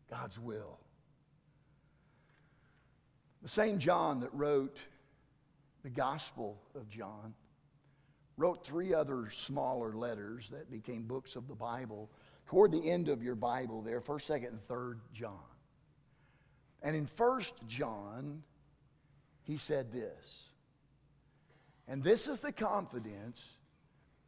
God's 0.10 0.40
will. 0.40 0.80
The 3.44 3.50
same 3.50 3.80
John 3.80 4.22
that 4.22 4.34
wrote 4.34 4.78
the 5.84 5.90
Gospel 5.90 6.62
of 6.76 6.90
John 6.90 7.34
wrote 8.38 8.66
three 8.66 8.94
other 8.94 9.30
smaller 9.30 9.94
letters 9.94 10.50
that 10.52 10.72
became 10.72 11.04
books 11.04 11.36
of 11.36 11.48
the 11.48 11.56
Bible 11.56 12.10
toward 12.46 12.72
the 12.72 12.90
end 12.90 13.10
of 13.10 13.24
your 13.24 13.36
Bible 13.36 13.82
there, 13.82 14.00
1st, 14.00 14.42
2nd, 14.42 14.48
and 14.48 14.68
3rd 14.68 15.00
John. 15.14 15.40
And 16.82 16.96
in 16.96 17.08
1st 17.08 17.54
John, 17.68 18.44
he 19.48 19.56
said 19.56 19.94
this. 19.94 20.44
And 21.88 22.04
this 22.04 22.28
is 22.28 22.42
the 22.42 22.52
confidence 22.52 23.42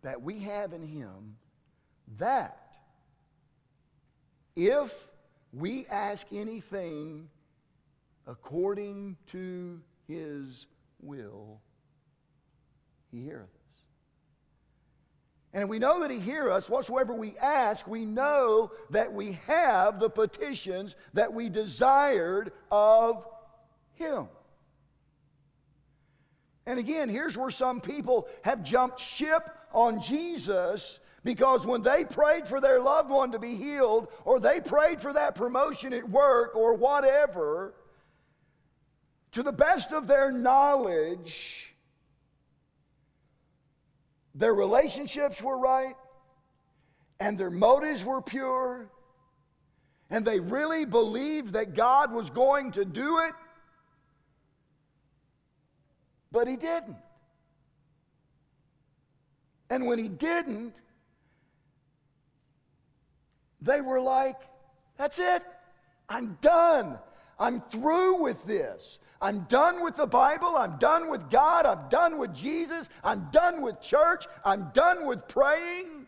that 0.02 0.22
we 0.22 0.40
have 0.40 0.72
in 0.72 0.88
him 0.88 1.36
that 2.18 2.58
if 4.56 5.08
we 5.54 5.86
ask 5.88 6.26
anything 6.32 7.28
according 8.26 9.18
to 9.28 9.82
his 10.08 10.68
will, 11.02 11.60
he 13.12 13.22
heareth 13.24 13.44
us. 13.44 13.82
And 15.54 15.68
we 15.68 15.80
know 15.80 16.00
that 16.00 16.12
he 16.12 16.20
heareth 16.20 16.64
us 16.64 16.70
whatsoever 16.70 17.14
we 17.14 17.38
ask, 17.38 17.86
we 17.88 18.06
know 18.06 18.72
that 18.92 19.12
we 19.12 19.34
have 19.48 20.00
the 20.00 20.10
petitions 20.10 20.96
that 21.14 21.34
we 21.34 21.50
desired 21.50 22.54
of 22.72 23.26
him. 23.96 24.30
And 26.70 26.78
again, 26.78 27.10
here's 27.10 27.36
where 27.36 27.50
some 27.50 27.82
people 27.82 28.28
have 28.44 28.64
jumped 28.64 29.00
ship 29.00 29.42
on 29.74 30.04
Jesus 30.04 31.00
because 31.24 31.66
when 31.66 31.82
they 31.82 32.06
prayed 32.06 32.48
for 32.48 32.62
their 32.62 32.80
loved 32.80 33.10
one 33.10 33.32
to 33.32 33.40
be 33.40 33.56
healed, 33.56 34.08
or 34.24 34.40
they 34.40 34.60
prayed 34.60 35.02
for 35.02 35.12
that 35.12 35.34
promotion 35.34 35.94
at 35.94 36.08
work, 36.08 36.56
or 36.56 36.76
whatever, 36.76 37.74
to 39.32 39.42
the 39.42 39.52
best 39.52 39.94
of 39.94 40.06
their 40.06 40.32
knowledge, 40.32 41.74
their 44.36 44.54
relationships 44.54 45.42
were 45.42 45.58
right 45.58 45.96
and 47.20 47.36
their 47.36 47.50
motives 47.50 48.06
were 48.06 48.22
pure 48.22 48.92
and 50.12 50.24
they 50.24 50.40
really 50.40 50.86
believed 50.86 51.54
that 51.54 51.74
God 51.74 52.14
was 52.14 52.30
going 52.30 52.74
to 52.74 52.86
do 52.86 53.20
it, 53.20 53.34
but 56.32 56.48
He 56.48 56.56
didn't. 56.56 56.98
And 59.70 59.86
when 59.86 60.00
He 60.00 60.08
didn't, 60.08 60.76
they 63.62 63.82
were 63.82 64.02
like, 64.02 64.38
That's 64.98 65.20
it, 65.20 65.44
I'm 66.08 66.38
done. 66.42 66.98
I'm 67.40 67.62
through 67.62 68.22
with 68.22 68.46
this. 68.46 69.00
I'm 69.22 69.42
done 69.42 69.82
with 69.82 69.96
the 69.96 70.06
Bible. 70.06 70.58
I'm 70.58 70.78
done 70.78 71.10
with 71.10 71.30
God. 71.30 71.66
I'm 71.66 71.88
done 71.90 72.18
with 72.18 72.36
Jesus. 72.36 72.90
I'm 73.02 73.30
done 73.32 73.62
with 73.62 73.82
church. 73.82 74.26
I'm 74.44 74.72
done 74.74 75.06
with 75.06 75.26
praying. 75.28 76.08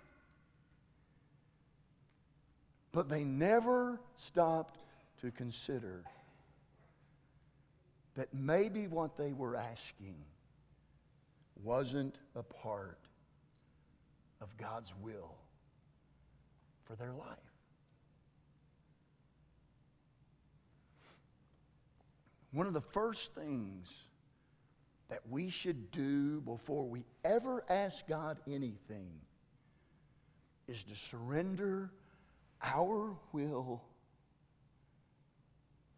But 2.92 3.08
they 3.08 3.24
never 3.24 4.00
stopped 4.22 4.78
to 5.22 5.32
consider 5.32 6.04
that 8.16 8.34
maybe 8.34 8.88
what 8.88 9.18
they 9.18 9.34
were 9.34 9.56
asking 9.56 10.16
wasn't 11.64 12.16
a 12.36 12.44
part 12.44 13.00
of 14.42 14.56
God's 14.58 14.94
will 15.02 15.36
for 16.86 16.96
their 16.96 17.14
life. 17.14 17.38
One 22.52 22.68
of 22.68 22.74
the 22.74 22.82
first 22.82 23.34
things 23.34 23.88
that 25.10 25.22
we 25.30 25.50
should 25.50 25.92
do 25.92 26.42
before 26.42 26.86
we 26.86 27.06
ever 27.24 27.64
ask 27.70 28.08
God 28.08 28.40
anything 28.48 29.12
is 30.68 30.84
to 30.86 30.96
surrender 30.96 31.92
our 32.62 33.16
will 33.32 33.82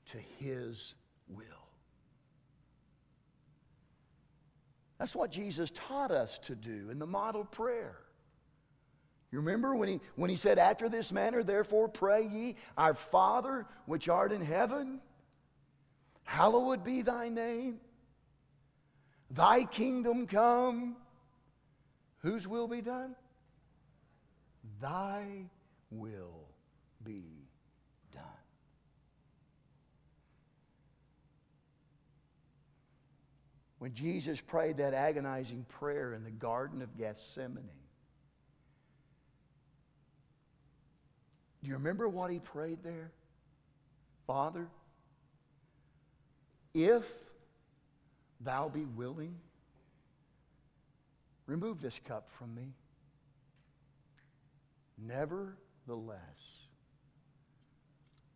to 0.08 0.18
His 0.40 0.96
will. 1.28 1.63
That's 5.04 5.18
what 5.18 5.32
Jesus 5.32 5.70
taught 5.76 6.12
us 6.12 6.40
to 6.44 6.56
do 6.56 6.90
in 6.90 6.98
the 6.98 7.06
model 7.06 7.44
prayer. 7.44 7.98
You 9.34 9.40
remember 9.40 9.76
when 9.76 9.90
he, 9.90 10.00
when 10.16 10.30
he 10.30 10.38
said, 10.38 10.58
After 10.58 10.88
this 10.88 11.12
manner, 11.12 11.44
therefore 11.44 11.90
pray 11.90 12.26
ye, 12.26 12.56
Our 12.78 12.94
Father 12.94 13.66
which 13.86 14.08
art 14.08 14.32
in 14.32 14.40
heaven, 14.40 15.02
hallowed 16.24 16.86
be 16.86 17.02
thy 17.02 17.28
name. 17.28 17.82
Thy 19.30 19.66
kingdom 19.66 20.26
come. 20.26 20.96
Whose 22.20 22.48
will 22.48 22.70
be 22.70 22.80
done? 22.80 23.14
Thy 24.80 25.50
will 25.92 26.48
be 27.04 27.50
done. 28.14 28.24
When 33.84 33.94
Jesus 33.94 34.40
prayed 34.40 34.78
that 34.78 34.94
agonizing 34.94 35.66
prayer 35.68 36.14
in 36.14 36.24
the 36.24 36.32
Garden 36.32 36.82
of 36.82 36.98
Gethsemane, 36.98 37.66
do 41.62 41.68
you 41.68 41.74
remember 41.74 42.08
what 42.08 42.32
he 42.32 42.40
prayed 42.40 42.78
there? 42.82 43.12
Father, 44.26 44.68
if 46.74 47.06
thou 48.40 48.70
be 48.70 48.86
willing, 48.86 49.36
remove 51.46 51.82
this 51.82 52.00
cup 52.08 52.30
from 52.40 52.56
me. 52.56 52.72
Nevertheless, 54.98 55.58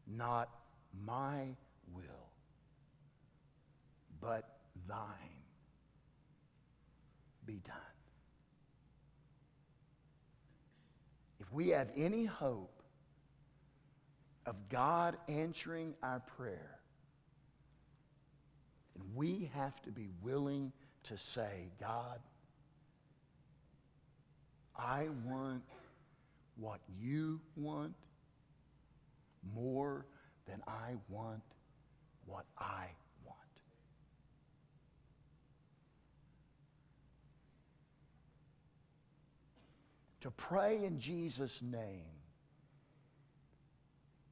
not 0.05 0.49
my 1.05 1.55
will, 1.93 2.03
but 4.19 4.57
thine 4.89 5.36
be 7.47 7.61
done. 7.65 7.75
If 11.39 11.51
we 11.51 11.69
have 11.69 11.91
any 11.95 12.25
hope 12.25 12.83
of 14.45 14.55
God 14.69 15.17
answering 15.27 15.93
our 16.03 16.19
prayer, 16.19 16.79
then 18.95 19.05
we 19.15 19.49
have 19.55 19.81
to 19.83 19.91
be 19.91 20.09
willing 20.21 20.71
to 21.03 21.17
say, 21.17 21.71
God, 21.79 22.19
I 24.77 25.07
want 25.25 25.63
what 26.57 26.81
you 26.99 27.39
want 27.55 27.93
more 29.55 30.05
than 30.47 30.61
I 30.67 30.95
want 31.09 31.41
what 32.25 32.45
I 32.57 32.87
want. 33.25 33.37
To 40.27 40.31
pray 40.31 40.83
in 40.83 40.99
Jesus' 40.99 41.61
name 41.61 42.03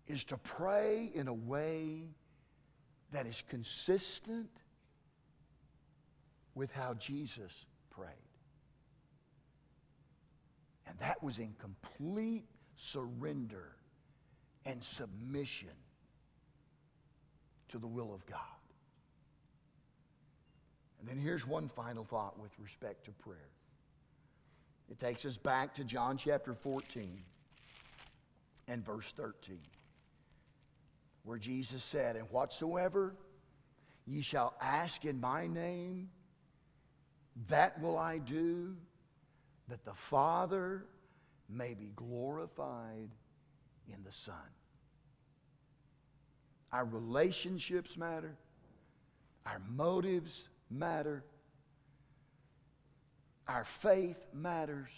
is 0.07 0.25
to 0.25 0.35
pray 0.35 1.09
in 1.15 1.29
a 1.29 1.33
way 1.33 2.09
that 3.13 3.25
is 3.25 3.41
consistent 3.47 4.49
with 6.53 6.69
how 6.73 6.95
Jesus 6.95 7.53
prayed. 7.91 8.09
And 10.85 10.99
that 10.99 11.23
was 11.23 11.39
in 11.39 11.55
complete 11.59 12.43
surrender 12.75 13.77
and 14.65 14.83
submission 14.83 15.69
to 17.69 17.77
the 17.77 17.87
will 17.87 18.13
of 18.13 18.25
God. 18.25 18.39
And 20.99 21.07
then 21.07 21.17
here's 21.17 21.47
one 21.47 21.69
final 21.69 22.03
thought 22.03 22.37
with 22.37 22.51
respect 22.59 23.05
to 23.05 23.11
prayer. 23.11 23.47
It 24.89 24.99
takes 24.99 25.25
us 25.25 25.37
back 25.37 25.75
to 25.75 25.83
John 25.83 26.17
chapter 26.17 26.53
14 26.53 27.21
and 28.67 28.85
verse 28.85 29.11
13, 29.15 29.59
where 31.23 31.37
Jesus 31.37 31.83
said, 31.83 32.15
And 32.15 32.29
whatsoever 32.29 33.15
ye 34.05 34.21
shall 34.21 34.53
ask 34.61 35.05
in 35.05 35.19
my 35.19 35.47
name, 35.47 36.09
that 37.49 37.81
will 37.81 37.97
I 37.97 38.19
do, 38.19 38.75
that 39.67 39.83
the 39.83 39.93
Father 39.93 40.85
may 41.49 41.73
be 41.73 41.91
glorified 41.95 43.09
in 43.87 44.03
the 44.03 44.11
Son. 44.11 44.35
Our 46.71 46.85
relationships 46.85 47.97
matter. 47.97 48.35
Our 49.45 49.61
motives 49.75 50.49
matter. 50.69 51.23
Our 53.47 53.63
faith 53.63 54.17
matters. 54.33 54.89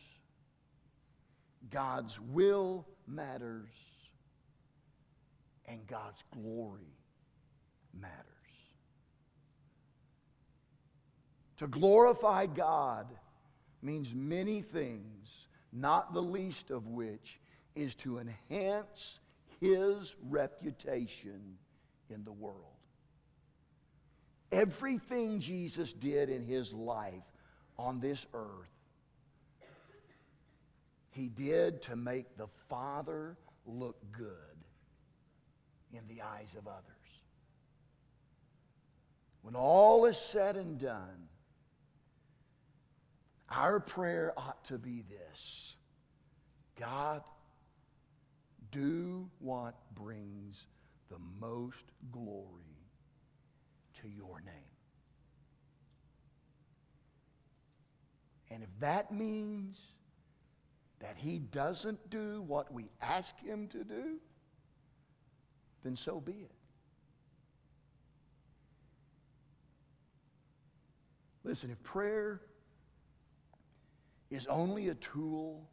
God's 1.69 2.19
will 2.19 2.86
matters. 3.07 3.69
And 5.65 5.86
God's 5.86 6.23
glory 6.31 6.95
matters. 7.93 8.23
To 11.57 11.67
glorify 11.67 12.45
God 12.45 13.07
means 13.81 14.13
many 14.13 14.62
things, 14.62 15.29
not 15.73 16.13
the 16.13 16.21
least 16.21 16.71
of 16.71 16.88
which 16.88 17.39
is 17.75 17.95
to 17.95 18.19
enhance 18.19 19.19
his 19.60 20.15
reputation 20.29 21.57
in 22.10 22.23
the 22.23 22.31
world. 22.31 22.55
Everything 24.51 25.39
Jesus 25.39 25.91
did 25.93 26.29
in 26.29 26.45
his 26.45 26.73
life 26.73 27.23
on 27.80 28.00
this 28.00 28.26
earth, 28.34 28.70
he 31.12 31.30
did 31.30 31.82
to 31.84 31.96
make 31.96 32.38
the 32.38 32.48
Father 32.70 33.38
look 33.66 33.98
good 34.12 34.32
in 35.92 36.02
the 36.08 36.22
eyes 36.22 36.56
of 36.58 36.68
others. 36.68 36.84
When 39.42 39.56
all 39.56 40.06
is 40.06 40.18
said 40.18 40.58
and 40.58 40.78
done, 40.78 41.30
our 43.50 43.80
prayer 43.80 44.34
ought 44.38 44.63
to 44.66 44.78
be 44.78 45.04
this 45.10 45.76
God, 46.80 47.23
do 48.71 49.30
what 49.40 49.75
brings 49.96 50.65
the 51.10 51.17
most 51.40 51.86
glory 52.12 52.92
to 54.02 54.10
your 54.10 54.42
name. 54.42 54.67
And 58.50 58.63
if 58.63 58.69
that 58.79 59.12
means 59.12 59.77
that 61.00 61.15
he 61.17 61.37
doesn't 61.37 62.10
do 62.10 62.41
what 62.41 62.73
we 62.73 62.89
ask 63.02 63.37
him 63.39 63.67
to 63.69 63.83
do, 63.83 64.17
then 65.83 65.95
so 65.95 66.19
be 66.19 66.31
it. 66.33 66.52
Listen, 71.43 71.69
if 71.69 71.81
prayer 71.83 72.41
is 74.29 74.48
only 74.48 74.89
a 74.89 74.95
tool 74.95 75.69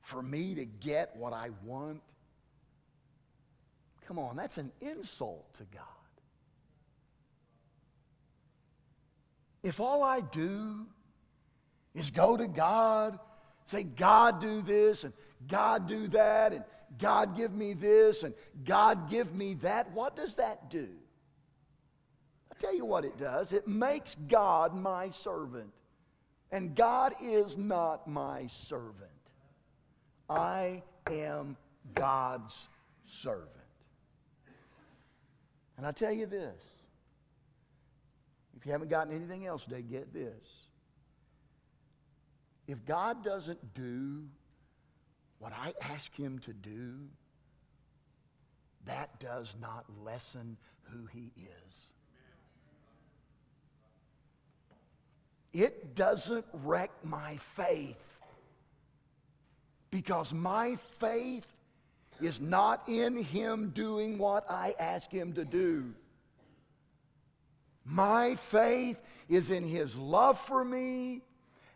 for 0.00 0.22
me 0.22 0.54
to 0.54 0.64
get 0.64 1.14
what 1.14 1.32
I 1.32 1.50
want, 1.64 2.00
come 4.06 4.18
on, 4.18 4.36
that's 4.36 4.58
an 4.58 4.72
insult 4.80 5.54
to 5.54 5.64
God. 5.72 5.84
If 9.62 9.80
all 9.80 10.02
I 10.02 10.20
do 10.20 10.86
is 11.98 12.10
go 12.10 12.36
to 12.36 12.46
God, 12.46 13.18
say, 13.66 13.82
God, 13.82 14.40
do 14.40 14.62
this, 14.62 15.04
and 15.04 15.12
God, 15.46 15.86
do 15.88 16.08
that, 16.08 16.52
and 16.52 16.64
God 16.96 17.36
give 17.36 17.52
me 17.52 17.74
this 17.74 18.22
and 18.22 18.34
God 18.64 19.10
give 19.10 19.34
me 19.34 19.54
that, 19.54 19.92
what 19.92 20.16
does 20.16 20.36
that 20.36 20.70
do? 20.70 20.88
I'll 22.50 22.58
tell 22.58 22.74
you 22.74 22.84
what 22.84 23.04
it 23.04 23.18
does 23.18 23.52
it 23.52 23.68
makes 23.68 24.14
God 24.14 24.74
my 24.74 25.10
servant. 25.10 25.72
And 26.50 26.74
God 26.74 27.14
is 27.22 27.58
not 27.58 28.08
my 28.08 28.46
servant. 28.46 29.10
I 30.30 30.82
am 31.10 31.58
God's 31.94 32.68
servant. 33.04 33.50
And 35.76 35.86
I 35.86 35.92
tell 35.92 36.12
you 36.12 36.24
this 36.24 36.62
if 38.56 38.64
you 38.64 38.72
haven't 38.72 38.88
gotten 38.88 39.14
anything 39.14 39.46
else 39.46 39.64
today, 39.64 39.82
get 39.82 40.12
this. 40.12 40.67
If 42.68 42.84
God 42.84 43.24
doesn't 43.24 43.74
do 43.74 44.24
what 45.38 45.52
I 45.58 45.72
ask 45.90 46.14
Him 46.14 46.38
to 46.40 46.52
do, 46.52 46.92
that 48.84 49.18
does 49.18 49.56
not 49.58 49.86
lessen 50.04 50.58
who 50.82 51.06
He 51.06 51.32
is. 51.36 51.74
It 55.54 55.94
doesn't 55.94 56.44
wreck 56.52 56.90
my 57.02 57.38
faith 57.56 57.96
because 59.90 60.34
my 60.34 60.76
faith 60.98 61.46
is 62.20 62.38
not 62.38 62.86
in 62.86 63.16
Him 63.16 63.70
doing 63.70 64.18
what 64.18 64.44
I 64.50 64.74
ask 64.78 65.10
Him 65.10 65.32
to 65.32 65.44
do. 65.46 65.94
My 67.86 68.34
faith 68.34 69.00
is 69.30 69.48
in 69.48 69.64
His 69.64 69.96
love 69.96 70.38
for 70.38 70.62
me 70.62 71.22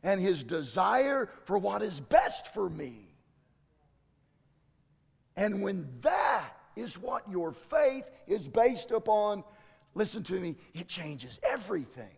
and 0.03 0.21
His 0.21 0.45
desire 0.45 1.29
for 1.45 1.59
what 1.59 1.83
is 1.83 2.01
best 2.01 2.49
for 2.53 2.69
me. 2.69 3.15
And 5.37 5.63
when 5.63 5.89
that 6.03 6.51
is 6.77 6.99
what 6.99 7.29
your 7.31 7.53
faith 7.53 8.05
is 8.27 8.47
based 8.49 8.91
upon, 8.91 9.45
listen 9.95 10.23
to 10.25 10.39
me, 10.39 10.57
it 10.75 10.89
changes 10.89 11.39
everything. 11.43 12.17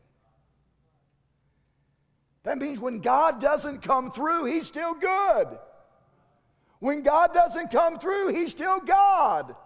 That 2.44 2.58
means 2.58 2.78
when 2.78 3.00
God 3.00 3.40
doesn't 3.40 3.82
come 3.82 4.10
through, 4.10 4.46
He's 4.46 4.66
still 4.66 4.94
good. 4.94 5.58
When 6.78 7.02
God 7.02 7.32
doesn't 7.32 7.70
come 7.70 7.98
through, 7.98 8.34
He's 8.34 8.50
still 8.50 8.80
God. 8.80 9.56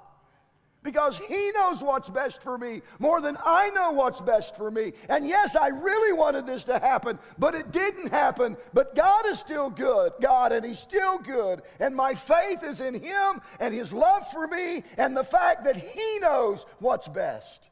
Because 0.88 1.18
He 1.18 1.50
knows 1.50 1.82
what's 1.82 2.08
best 2.08 2.40
for 2.40 2.56
me 2.56 2.80
more 2.98 3.20
than 3.20 3.36
I 3.44 3.68
know 3.68 3.92
what's 3.92 4.22
best 4.22 4.56
for 4.56 4.70
me. 4.70 4.94
And 5.10 5.28
yes, 5.28 5.54
I 5.54 5.66
really 5.68 6.14
wanted 6.14 6.46
this 6.46 6.64
to 6.64 6.78
happen, 6.78 7.18
but 7.38 7.54
it 7.54 7.72
didn't 7.72 8.08
happen. 8.08 8.56
But 8.72 8.94
God 8.96 9.26
is 9.26 9.38
still 9.38 9.68
good, 9.68 10.14
God, 10.18 10.50
and 10.50 10.64
He's 10.64 10.78
still 10.78 11.18
good. 11.18 11.60
And 11.78 11.94
my 11.94 12.14
faith 12.14 12.64
is 12.64 12.80
in 12.80 12.94
Him 12.94 13.42
and 13.60 13.74
His 13.74 13.92
love 13.92 14.26
for 14.30 14.46
me 14.46 14.82
and 14.96 15.14
the 15.14 15.24
fact 15.24 15.64
that 15.64 15.76
He 15.76 16.18
knows 16.20 16.64
what's 16.78 17.06
best 17.06 17.68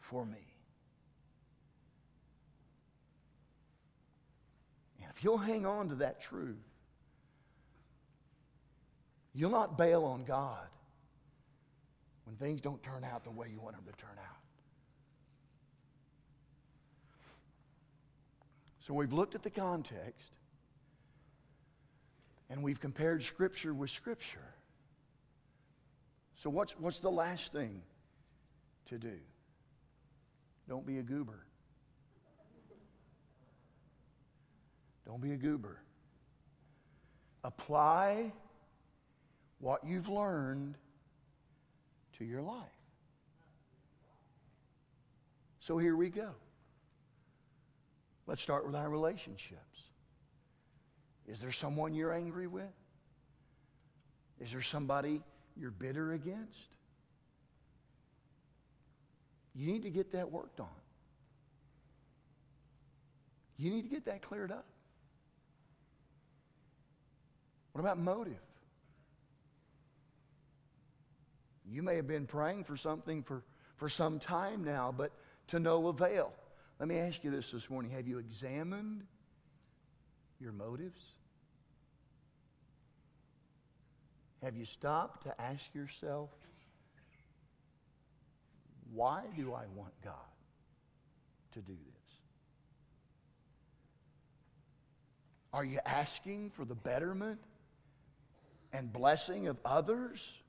for 0.00 0.26
me. 0.26 0.44
And 5.00 5.12
if 5.16 5.22
you'll 5.22 5.38
hang 5.38 5.64
on 5.64 5.90
to 5.90 5.94
that 5.94 6.20
truth, 6.20 6.56
You'll 9.34 9.50
not 9.50 9.78
bail 9.78 10.04
on 10.04 10.24
God 10.24 10.66
when 12.24 12.36
things 12.36 12.60
don't 12.60 12.82
turn 12.82 13.04
out 13.04 13.24
the 13.24 13.30
way 13.30 13.48
you 13.52 13.60
want 13.60 13.76
them 13.76 13.84
to 13.84 13.96
turn 13.98 14.16
out. 14.18 14.36
So 18.80 18.94
we've 18.94 19.12
looked 19.12 19.34
at 19.34 19.42
the 19.42 19.50
context 19.50 20.32
and 22.50 22.62
we've 22.62 22.80
compared 22.80 23.22
Scripture 23.22 23.72
with 23.72 23.90
Scripture. 23.90 24.54
So, 26.42 26.50
what's, 26.50 26.72
what's 26.78 26.98
the 26.98 27.10
last 27.10 27.52
thing 27.52 27.80
to 28.88 28.98
do? 28.98 29.16
Don't 30.68 30.84
be 30.84 30.98
a 30.98 31.02
goober. 31.02 31.46
Don't 35.06 35.20
be 35.20 35.32
a 35.32 35.36
goober. 35.36 35.78
Apply 37.44 38.32
what 39.60 39.84
you've 39.86 40.08
learned 40.08 40.74
to 42.18 42.24
your 42.24 42.42
life. 42.42 42.58
So 45.60 45.78
here 45.78 45.96
we 45.96 46.08
go. 46.08 46.30
Let's 48.26 48.42
start 48.42 48.66
with 48.66 48.74
our 48.74 48.88
relationships. 48.88 49.60
Is 51.26 51.40
there 51.40 51.52
someone 51.52 51.94
you're 51.94 52.12
angry 52.12 52.46
with? 52.46 52.64
Is 54.40 54.50
there 54.50 54.62
somebody 54.62 55.22
you're 55.56 55.70
bitter 55.70 56.12
against? 56.12 56.68
You 59.54 59.66
need 59.66 59.82
to 59.82 59.90
get 59.90 60.12
that 60.12 60.30
worked 60.30 60.60
on. 60.60 60.68
You 63.56 63.70
need 63.70 63.82
to 63.82 63.88
get 63.88 64.06
that 64.06 64.22
cleared 64.22 64.50
up. 64.50 64.66
What 67.72 67.80
about 67.80 67.98
motive? 67.98 68.40
You 71.72 71.82
may 71.82 71.96
have 71.96 72.06
been 72.06 72.26
praying 72.26 72.64
for 72.64 72.76
something 72.76 73.22
for, 73.22 73.42
for 73.76 73.88
some 73.88 74.18
time 74.18 74.62
now, 74.62 74.94
but 74.94 75.10
to 75.48 75.58
no 75.58 75.88
avail. 75.88 76.32
Let 76.78 76.88
me 76.88 76.98
ask 76.98 77.24
you 77.24 77.30
this 77.30 77.50
this 77.50 77.70
morning. 77.70 77.90
Have 77.92 78.06
you 78.06 78.18
examined 78.18 79.04
your 80.38 80.52
motives? 80.52 81.00
Have 84.42 84.54
you 84.54 84.66
stopped 84.66 85.24
to 85.24 85.40
ask 85.40 85.74
yourself, 85.74 86.30
why 88.92 89.22
do 89.34 89.54
I 89.54 89.64
want 89.74 89.92
God 90.04 90.12
to 91.52 91.60
do 91.60 91.72
this? 91.72 92.02
Are 95.54 95.64
you 95.64 95.78
asking 95.86 96.50
for 96.50 96.66
the 96.66 96.74
betterment 96.74 97.38
and 98.72 98.92
blessing 98.92 99.46
of 99.46 99.56
others? 99.64 100.41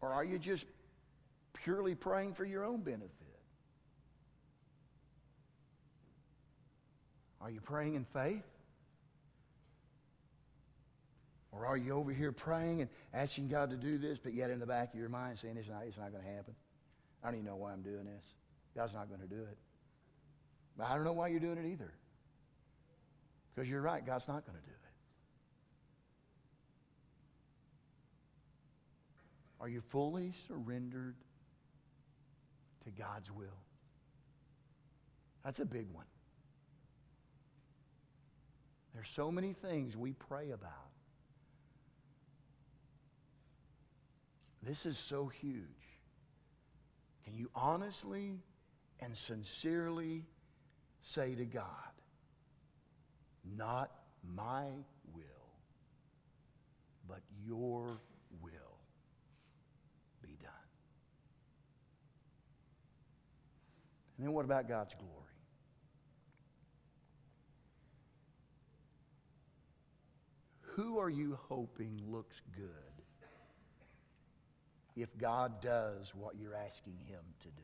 Or 0.00 0.12
are 0.12 0.24
you 0.24 0.38
just 0.38 0.66
purely 1.52 1.94
praying 1.94 2.34
for 2.34 2.44
your 2.44 2.64
own 2.64 2.80
benefit? 2.80 3.10
Are 7.40 7.50
you 7.50 7.60
praying 7.60 7.94
in 7.94 8.04
faith? 8.04 8.42
Or 11.52 11.64
are 11.64 11.76
you 11.76 11.92
over 11.92 12.12
here 12.12 12.32
praying 12.32 12.82
and 12.82 12.90
asking 13.14 13.48
God 13.48 13.70
to 13.70 13.76
do 13.76 13.98
this, 13.98 14.18
but 14.18 14.34
yet 14.34 14.50
in 14.50 14.58
the 14.58 14.66
back 14.66 14.92
of 14.92 15.00
your 15.00 15.08
mind 15.08 15.38
saying, 15.38 15.56
it's 15.56 15.68
not, 15.68 15.84
it's 15.86 15.96
not 15.96 16.12
going 16.12 16.22
to 16.22 16.30
happen? 16.30 16.54
I 17.22 17.28
don't 17.28 17.36
even 17.36 17.46
know 17.46 17.56
why 17.56 17.72
I'm 17.72 17.82
doing 17.82 18.04
this. 18.04 18.24
God's 18.76 18.92
not 18.92 19.08
going 19.08 19.20
to 19.20 19.26
do 19.26 19.40
it. 19.40 19.56
But 20.76 20.88
I 20.88 20.94
don't 20.94 21.04
know 21.04 21.14
why 21.14 21.28
you're 21.28 21.40
doing 21.40 21.56
it 21.56 21.66
either. 21.66 21.94
Because 23.54 23.70
you're 23.70 23.80
right, 23.80 24.04
God's 24.04 24.28
not 24.28 24.44
going 24.44 24.58
to 24.58 24.64
do 24.64 24.70
it. 24.70 24.85
Are 29.60 29.68
you 29.68 29.80
fully 29.80 30.32
surrendered 30.46 31.16
to 32.84 32.90
God's 32.90 33.30
will? 33.30 33.46
That's 35.44 35.60
a 35.60 35.64
big 35.64 35.86
one. 35.92 36.06
There's 38.94 39.08
so 39.08 39.30
many 39.30 39.52
things 39.52 39.96
we 39.96 40.12
pray 40.12 40.50
about. 40.50 40.72
This 44.62 44.84
is 44.86 44.98
so 44.98 45.26
huge. 45.26 45.54
Can 47.24 47.36
you 47.36 47.50
honestly 47.54 48.40
and 49.00 49.16
sincerely 49.16 50.24
say 51.02 51.34
to 51.34 51.44
God, 51.44 51.62
not 53.56 53.90
my 54.34 54.64
will, 55.12 55.24
but 57.06 57.20
your 57.44 58.00
And 64.16 64.26
then 64.26 64.32
what 64.32 64.44
about 64.44 64.68
God's 64.68 64.94
glory? 64.94 65.12
Who 70.76 70.98
are 70.98 71.10
you 71.10 71.38
hoping 71.48 72.00
looks 72.06 72.40
good 72.54 72.66
if 74.94 75.16
God 75.18 75.60
does 75.62 76.14
what 76.14 76.36
you're 76.36 76.54
asking 76.54 76.98
him 77.06 77.22
to 77.40 77.48
do? 77.48 77.62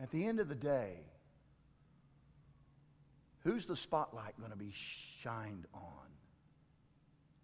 At 0.00 0.10
the 0.10 0.26
end 0.26 0.40
of 0.40 0.48
the 0.48 0.56
day, 0.56 0.94
who's 3.44 3.66
the 3.66 3.76
spotlight 3.76 4.36
going 4.38 4.50
to 4.50 4.56
be 4.56 4.72
shined 5.22 5.66
on 5.72 5.82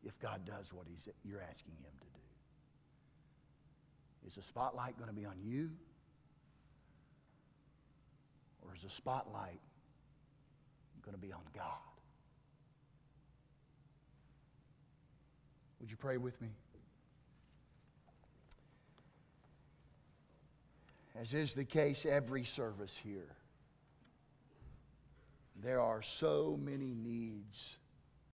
if 0.04 0.18
God 0.18 0.44
does 0.44 0.72
what 0.72 0.86
he's, 0.88 1.08
you're 1.24 1.42
asking 1.42 1.74
him 1.80 1.92
to? 2.00 2.07
Is 4.28 4.34
the 4.34 4.42
spotlight 4.42 4.98
going 4.98 5.08
to 5.08 5.16
be 5.16 5.24
on 5.24 5.36
you? 5.42 5.70
Or 8.62 8.74
is 8.74 8.82
the 8.82 8.90
spotlight 8.90 9.58
going 11.02 11.14
to 11.14 11.20
be 11.20 11.32
on 11.32 11.40
God? 11.56 11.64
Would 15.80 15.90
you 15.90 15.96
pray 15.96 16.18
with 16.18 16.38
me? 16.42 16.50
As 21.18 21.32
is 21.32 21.54
the 21.54 21.64
case 21.64 22.04
every 22.04 22.44
service 22.44 22.94
here, 23.02 23.34
there 25.56 25.80
are 25.80 26.02
so 26.02 26.58
many 26.62 26.94
needs 26.94 27.77